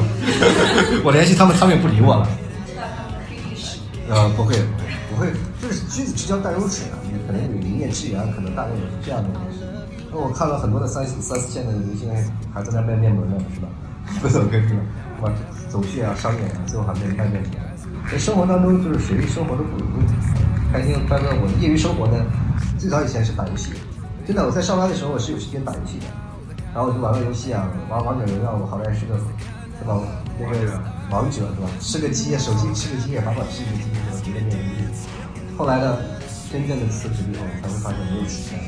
[1.04, 2.30] 我联系他们，他们也不理我了。
[4.10, 4.56] 呃，不会，
[5.10, 5.32] 不会，
[5.62, 6.98] 就是君子之交淡如水啊。
[7.04, 9.30] 你可能有一面之缘，可能大概也是这样的。
[10.12, 12.10] 那我看了很多的三四三四线的明星
[12.52, 13.68] 还在那卖面膜呢，是吧？
[14.22, 14.82] 不走跟是吧？
[15.22, 15.32] 哇，
[15.70, 17.52] 走穴啊，商演啊，最后还卖卖面膜。
[18.12, 21.30] 在生活当中，就是谁生活都不容易，开心快乐。
[21.42, 22.18] 我的业余生活呢，
[22.80, 23.74] 最早以前是打游戏，
[24.26, 26.06] 真的，我在上班的时候我是有时间打游戏的，
[26.74, 29.14] 然后我就玩玩游戏啊，玩王者荣耀，我好歹是个
[29.78, 30.02] 是吧？
[30.40, 31.68] 那个王者是吧？
[31.82, 34.22] 吃个鸡，手机吃个鸡，也把把吃个鸡，是吧？
[34.24, 35.10] 别的面游戏。
[35.58, 35.98] 后来呢，
[36.52, 38.60] 真正的辞职以后，才会发现没有时间。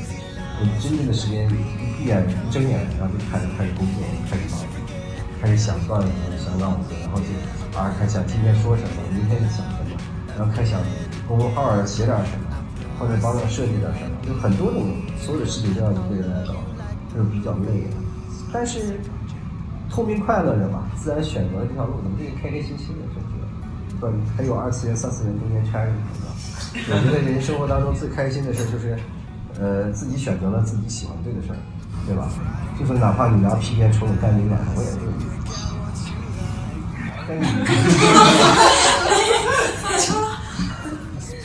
[0.58, 1.54] 我真正的时间一
[1.98, 4.58] 闭眼一睁眼，然后就开始开始工作，开始忙，
[5.40, 7.30] 开始想段子，想稿子，然后就
[7.78, 9.94] 啊，开想今天说什么，明天想什么，
[10.36, 10.80] 然后开想
[11.28, 12.50] 公众号写点什么，
[12.98, 16.54] 或者帮着设计点什么，就很多种所有的事情都要一个人来搞，
[17.14, 17.86] 就是比较累。
[18.52, 19.00] 但是
[19.92, 23.36] 透明快乐着嘛，自然选择了这条路，怎么可以开开心心的，是不是？
[24.00, 25.92] 不，还有二次元、三次元中间掺着，
[26.88, 28.98] 我觉得人生活当中最开心的事就是。
[29.60, 31.56] 呃，自己选择了自己喜欢对的事儿，
[32.06, 32.26] 对吧？
[32.80, 35.20] 就是哪怕你拿皮鞭抽我干你脸上，我也乐意。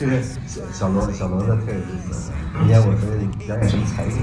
[0.00, 2.32] 就是小小罗小罗的特有意思。
[2.60, 3.00] 今天我说
[3.46, 4.16] 表演什么才艺，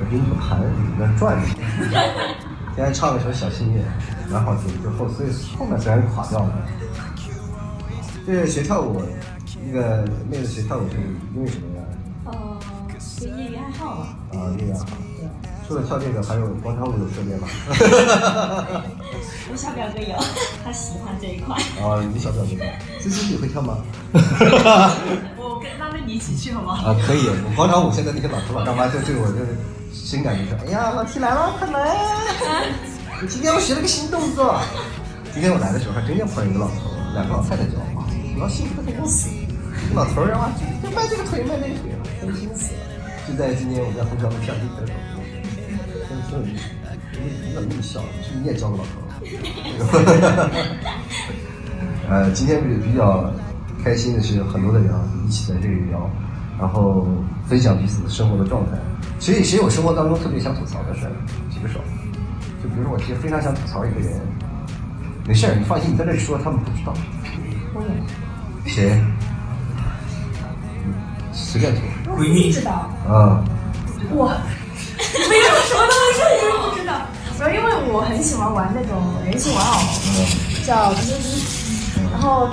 [0.00, 1.46] 我给你个盘，你在那转着。
[2.76, 3.80] 今天唱了首小幸运，
[4.28, 4.82] 蛮好听。
[4.82, 6.52] 就后所以后面虽然垮掉了。
[8.26, 9.00] 就是学跳舞，
[9.64, 10.96] 那个妹子学跳舞是
[11.36, 11.84] 因为什么呀？
[12.24, 12.58] 呃，
[13.20, 14.16] 就业余爱好吧。
[14.32, 14.86] 啊，业余爱好。
[15.68, 17.46] 除了跳这个，还有广场舞有涉猎吗？
[19.52, 20.16] 我小表哥有，
[20.64, 21.54] 他喜欢这一块。
[21.80, 22.64] 啊， 你小表哥，
[23.00, 23.78] 思思你会跳吗？
[25.38, 26.74] 我跟拉着你一起去好吗？
[26.84, 27.28] 啊，可以。
[27.54, 29.56] 广场舞现在那些老头老大妈就对我就是
[30.14, 31.96] 深感觉说，哎呀，老 T 来了，快来！
[33.26, 34.60] 今天我学了个新动作。
[35.32, 36.74] 今天我来的时候还真要碰上一个老头，
[37.14, 38.06] 两个老太太叫我，
[38.36, 39.28] 我要幸福的要死。
[39.92, 41.90] 老头儿啊，就迈这个腿，迈那个腿，
[42.20, 42.80] 开心死了。
[43.26, 44.92] 就在今年我在虹桥的片地开手。
[46.06, 46.70] 真挺有意思，
[47.18, 47.98] 你你怎么那么笑？
[48.22, 49.02] 是你也教过老头？
[52.08, 53.32] 呃，今天比比较
[53.82, 56.08] 开心的是，很多的人啊一起在这里聊，
[56.56, 57.04] 然后
[57.48, 58.78] 分享彼此的生活的状态。
[59.32, 61.12] 谁谁有生活当中特别想吐槽的事儿，
[61.50, 61.80] 举个手。
[62.62, 64.20] 就比如说，我其实非常想吐槽一个人，
[65.26, 66.92] 没事儿，你放心，你在这里说，他们不知道。
[67.72, 67.88] 我有。
[68.66, 69.00] 谁？
[71.32, 71.80] 随便吐。
[72.20, 72.70] 闺蜜知道。
[73.08, 73.42] 啊。
[74.10, 74.28] 我。
[75.30, 76.92] 没有什么东西是不知道，
[77.40, 79.80] 然后因为我很喜欢玩那种人形玩偶，
[80.66, 82.50] 叫迪迪迪，然后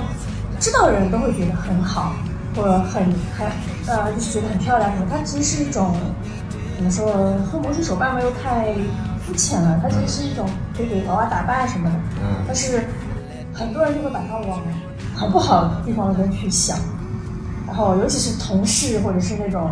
[0.58, 2.14] 知道的人都会觉得很好，
[2.56, 3.04] 或者很
[3.36, 3.46] 很
[3.86, 5.06] 呃，就是觉得很漂亮什么。
[5.10, 5.94] 它其实是一种
[6.82, 7.06] 怎么说，
[7.46, 8.74] 和魔术手办嘛又太
[9.20, 11.94] 肤浅了，它其实是一种可以给娃娃打扮什么的。
[12.46, 12.82] 但是
[13.52, 14.60] 很多人就会把它往
[15.14, 16.76] 很不好的地方边去想，
[17.66, 19.70] 然后尤其是同事或者是那种。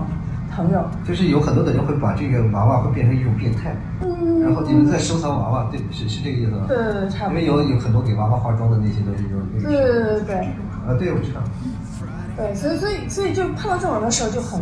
[0.52, 6.64] 朋友就是有很多的人会把这个娃娃会变成一种变态，嗯，然后你们在收藏娃娃，对，是是这个意思吗？
[6.66, 7.40] 对对对，差不多。
[7.40, 10.36] 因为有有很多给娃娃化妆的那些都是有对对对对对。
[10.36, 11.40] 啊，对，我知道。
[12.36, 14.60] 对，所以所以所以就碰到这种的时候就很。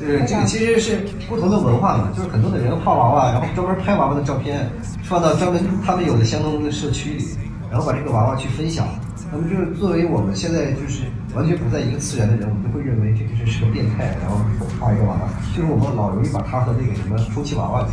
[0.00, 0.98] 对，这个其实是
[1.28, 4.66] 不同的文化嘛，就是很多的人画娃娃，然后专门拍娃娃的照片，
[5.04, 7.26] 放到专门他们有的相同的社区里，
[7.70, 8.86] 然后把这个娃娃去分享。
[9.30, 11.04] 那么就是作为我们现在就是
[11.36, 14.40] 完全不在一个次元的人，我们就会认为这个是是个变态，然后
[14.80, 17.86] 画一个娃娃，就是我们老容易把他和那个什么充气娃娃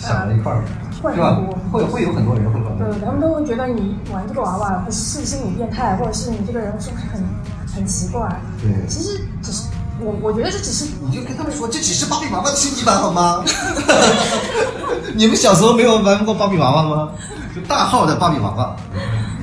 [0.00, 1.38] 想在一块儿，是吧？
[1.70, 7.22] 会会有很多人会对，他们都会觉得你玩这个娃娃是不是心理变态，或者是你这个人是不是很
[7.72, 8.28] 很奇怪？
[8.60, 9.20] 对，其实
[10.04, 13.42] 我我觉得这只是你就跟他们说，这只是芭比娃娃的升级版好吗？
[15.16, 17.08] 你们小时候没有玩过芭比娃娃吗？
[17.54, 18.76] 就大号的芭比娃娃。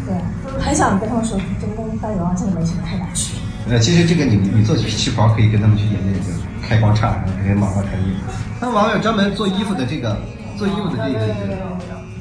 [0.05, 0.13] 对
[0.59, 3.33] 很想跟他们说，这个跟芭比娃娃真的没什么太大区
[3.65, 3.73] 别。
[3.73, 6.27] 呃，其实这个你你做旗袍可以跟他们去研究研究，
[6.67, 8.31] 开光叉，然后给娃娃穿衣服。
[8.59, 10.15] 他们娃娃有专门做衣服的这个，
[10.57, 11.25] 做衣服的这个，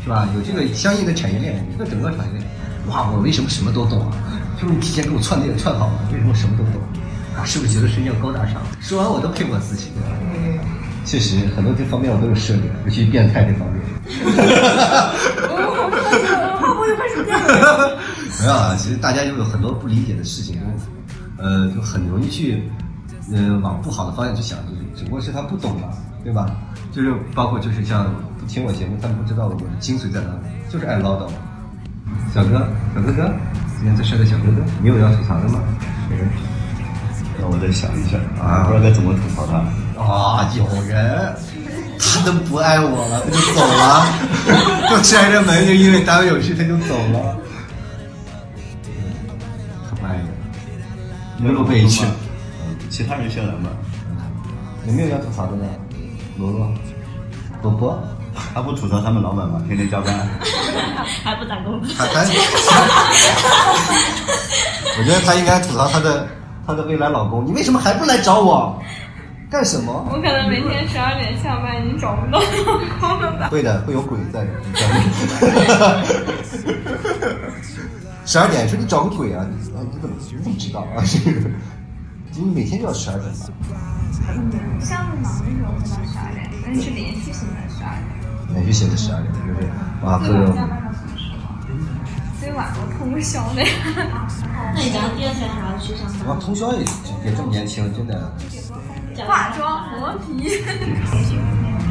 [0.02, 0.26] 是吧？
[0.34, 2.46] 有这个相应的产业链，一个整个产业链。
[2.88, 4.12] 哇，我为什么什么都懂啊？
[4.60, 6.80] 就是你提前给我串那个串好了，为什么什么都懂？
[7.40, 8.60] 啊，是不是觉得是要高大上？
[8.80, 9.90] 说完我都佩服我自己。
[11.06, 13.80] 确实，很多这方面我都有涉猎，尤其变态这方面。
[15.48, 16.26] 我开始
[16.60, 17.96] 话锋又开始变了。
[18.38, 20.60] 没有啊，其实大家又有很多不理解的事情，
[21.38, 22.62] 呃，就很容易去，
[23.32, 25.88] 呃，往不好的方向去想，就是只不过是他不懂嘛，
[26.22, 26.46] 对吧？
[26.92, 31.26] 就是包括就是像不听我节目，他们不知道我的精髓在哪里，就是爱唠叨。
[32.34, 33.32] 小哥，小哥哥，
[33.78, 35.60] 今天最帅的小哥哥，你有要吐槽的吗？
[37.40, 39.56] 让我再想一下啊，不知道该怎么吐槽他。
[40.02, 41.34] 啊，有人，
[41.98, 44.06] 他都不爱我了，他就走了，
[44.90, 47.36] 就拆着门，就因为单位有事他就走了。
[51.42, 53.70] 没有被去，嗯，其他人先来吧。
[54.86, 55.64] 有没有要吐槽的呢？
[56.36, 56.70] 罗罗，
[57.62, 57.98] 罗伯，
[58.52, 59.62] 他不吐槽他们老板吗？
[59.66, 60.14] 天天加班，
[61.24, 61.94] 还不涨工资。
[61.96, 62.20] 他他，
[64.98, 66.28] 我觉得他应该吐槽他的
[66.66, 68.80] 他的未来老公，你为什么还不来找我？
[69.50, 70.06] 干什么？
[70.08, 73.48] 我可能每天十二点下班，已经找不到老公了吧？
[73.50, 74.50] 会的，会有鬼在的。
[78.24, 79.44] 十二点说你找个鬼啊！
[79.50, 81.02] 你啊你怎么你怎么知道啊？
[81.04, 81.50] 这个，
[82.36, 83.50] 你每天就要十二点吧？
[84.28, 88.06] 嗯，项目忙的时候会到十二点，但是连续性的十二点。
[88.54, 89.66] 连续性的十二点，就是
[90.04, 90.89] 哇，各种加班到什么时候？
[92.40, 93.62] 最晚我通宵的。
[94.74, 96.28] 那你咱第二天还要去上班？
[96.28, 96.80] 哇，通宵也
[97.24, 98.32] 也这么年轻，真的。
[99.28, 100.48] 化妆磨皮。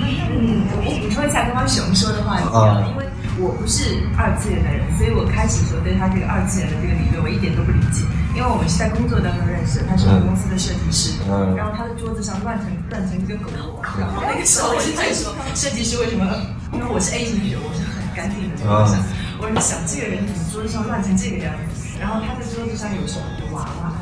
[0.02, 3.06] 嗯，我补充一下刚刚熊说的话题啊，因为
[3.38, 8.02] 我不是二次元的人，所以我开始的时候对他这个二次元的这个理论我一点都不理解，
[8.34, 16.26] 因为我们是在工作当中认识的，他是我们公司的设计师，嗯然后他的桌子上乱成乱成一个狗窝，然后那个时候我就在说，设计师为什么？
[16.74, 18.98] 因为我是 A 型血，我是很干净的，我想，
[19.42, 23.26] 我是想这个人怎么桌子上乱成这个样子，然后他的桌子上有什么？
[23.40, 23.96] 有娃娃。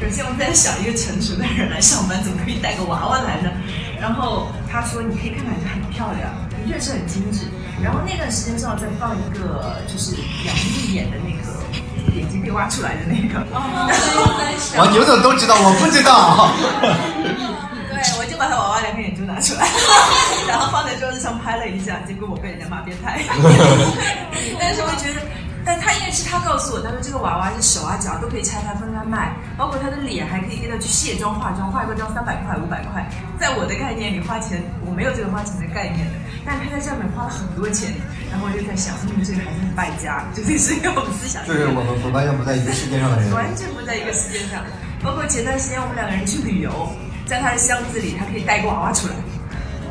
[0.00, 3.52] 首先我在想，一个成熟的人来上班，怎么可以带个娃娃来呢？
[4.00, 7.46] 然后他说，你可以看起来很漂亮，的确是很精致。
[7.84, 10.16] 然后那段时间正好在放一个，就是
[10.46, 11.44] 杨幂演的那个
[12.16, 13.44] 眼睛被挖出来的那个。
[13.52, 15.54] 哇，你们怎么都知道？
[15.60, 16.50] 我不知道。
[17.92, 19.68] 对，我就把他娃娃两个眼珠拿出来，
[20.50, 23.22] 然后放在桌子上拍了一下，结果我被人家骂变态。
[24.58, 25.22] 但是我觉得。
[25.66, 33.04] 但他因为是他告诉我，他说这个娃娃是手啊脚都可以拆开分开卖，包括他的脸还可以给他去卸妆化妆，化一个妆三百块五百块，
[33.38, 36.14] 在我的概念里花钱我没有这个花钱的概念的，
[36.46, 37.92] 但他在上面花了很多钱，
[38.30, 44.64] 然后我就在想，嗯，这个还是很败家，就是是跟我们思想就是我们我完全不在一个世界上的人，完全不在一个世界上。
[45.04, 46.72] 包括前段时间我们两个人去旅游，
[47.28, 49.14] 在他的箱子里，他可以带个娃娃出来。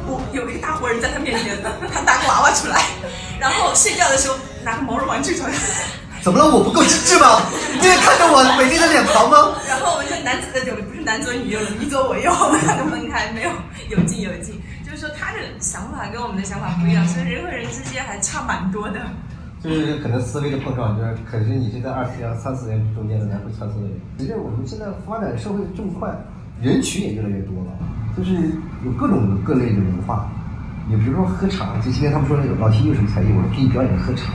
[0.07, 2.81] 我有一个大活人在他面前，他拿个娃娃出来，
[3.39, 5.53] 然后睡觉的时候拿个毛绒玩具出来。
[6.23, 6.49] 怎么了？
[6.49, 7.39] 我不够精致吗？
[7.79, 9.55] 你也看着我美丽的脸庞吗？
[9.69, 13.51] 然后我们就男子的酒不是男左女右了，你左我右，我们两个分开，没有
[13.89, 14.59] 有进有进。
[14.83, 18.99] 就是说他的想法跟我们的想法不一样，所以人和人之间还差蛮多的。
[19.63, 23.99] 就是可能思维的碰撞，就是可是你是在二次元、三次元中间的来回穿梭的人。
[24.17, 26.09] 其实我们现在发展社会这么快，
[26.61, 27.71] 人群也越来越多了，
[28.17, 28.33] 就是
[28.85, 30.29] 有各种各类的文化。
[30.89, 34.33] 你比如说喝茶，就今天他们说那个老 T 有什么才艺，我说给你表演喝茶，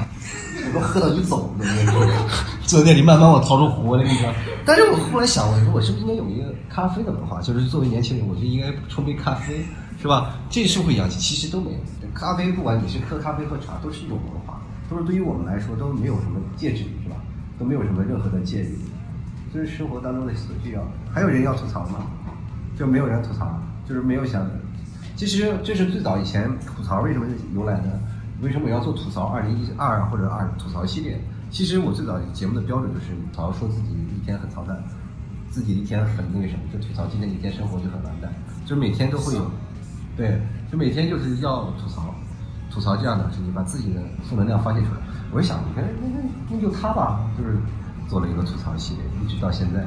[0.67, 2.01] 我说喝到你走的那种。
[2.63, 4.35] 坐在那里慢慢我掏出壶那个。
[4.65, 7.41] 但是我后来想，我说我是不是应该有一个咖啡的文化？
[7.41, 9.65] 就是作为年轻人，我就应该冲杯咖啡，
[10.01, 10.37] 是吧？
[10.49, 11.79] 这社会氧气其实都没有。
[12.15, 14.61] 咖啡不管你是喝咖啡喝茶，都是一种文化。
[14.89, 17.17] 都是对于我们来说都没有什么戒指，是吧？
[17.59, 18.79] 都没有什么任何的戒律，
[19.53, 20.83] 这是生活当中的所需要。
[21.13, 22.07] 还有人要吐槽吗？
[22.77, 24.49] 就没有人吐槽，就是没有想。
[25.15, 27.93] 其实这是最早以前吐槽为什么由来呢？
[28.41, 31.21] 为什么我要做吐槽二零一二或者二吐槽系列？
[31.51, 34.83] 其实我最早节目的标准就是吐槽说自己一天很操蛋，
[35.51, 38.33] 自己一天很那个什么，就吐槽今天一天生活就很完蛋，
[38.65, 39.51] 就每天都会有，
[40.17, 40.41] 对，
[40.71, 42.15] 就每天就是要吐槽。
[42.71, 45.01] 吐槽这样的事情，把自己的负能量发泄出来。
[45.31, 47.59] 我就想，你看，那那那就他吧，就是
[48.09, 49.81] 做了一个吐槽系列，一直到现在。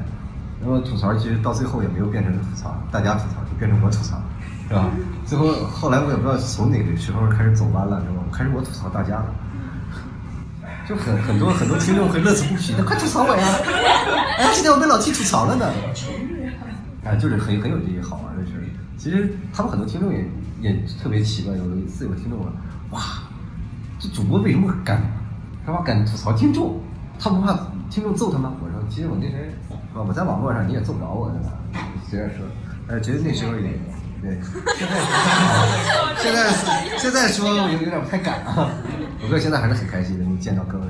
[0.61, 4.19] 然后吐槽其实到最后也没有变成吐槽，大家吐槽就变成我吐槽，
[4.67, 4.89] 是吧？
[5.25, 8.23] 最后后来我也不知道从哪个时候开始走弯了，是吧？
[8.31, 9.25] 开始我吐槽大家了，
[10.87, 13.45] 就很很多很多听众会乐此不疲的，快吐槽我呀！
[14.39, 15.65] 哎，今天我被老 T 吐槽了呢。
[17.03, 18.63] 哎，就是很很有这些好玩的事儿。
[18.97, 20.25] 其实他们很多听众也
[20.61, 22.47] 也特别奇怪，有一次有个听众问。
[22.91, 23.01] 哇，
[23.99, 24.97] 这主播为什么敢
[25.65, 25.81] 是吧？
[25.85, 26.79] 敢吐槽听众？
[27.19, 27.53] 他不怕
[27.89, 28.53] 听众揍他吗？
[28.61, 29.51] 我说，其实我那时
[29.93, 30.03] 候？
[30.03, 31.53] 我在网络上你也揍不着我，对吧？
[32.09, 32.45] 随便说，
[32.87, 33.61] 呃，觉得那时候也
[34.21, 34.37] 对。
[36.17, 36.53] 现在
[36.97, 38.69] 现在说有有点不太敢啊。
[39.21, 40.85] 不过现在还是很开心的，能见到各位。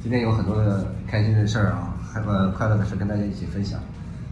[0.00, 3.80] 今天有很多的开心的事儿啊，还呃快乐的事跟大家一起分享。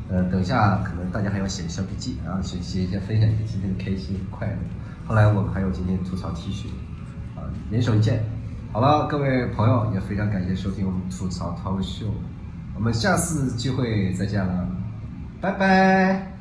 [0.08, 4.56] 呃，等一下可能大家还要写小笔记，然后写写一些分享一些今天的开心快乐。
[5.06, 6.66] 后来我们还有今天吐槽 T 恤。
[7.34, 8.22] 啊联手一件，
[8.72, 12.06] 好了，各位朋友，也非常感谢收听我们吐槽涛秀，
[12.74, 14.66] 我们下次机会再见了，
[15.42, 16.31] 拜拜。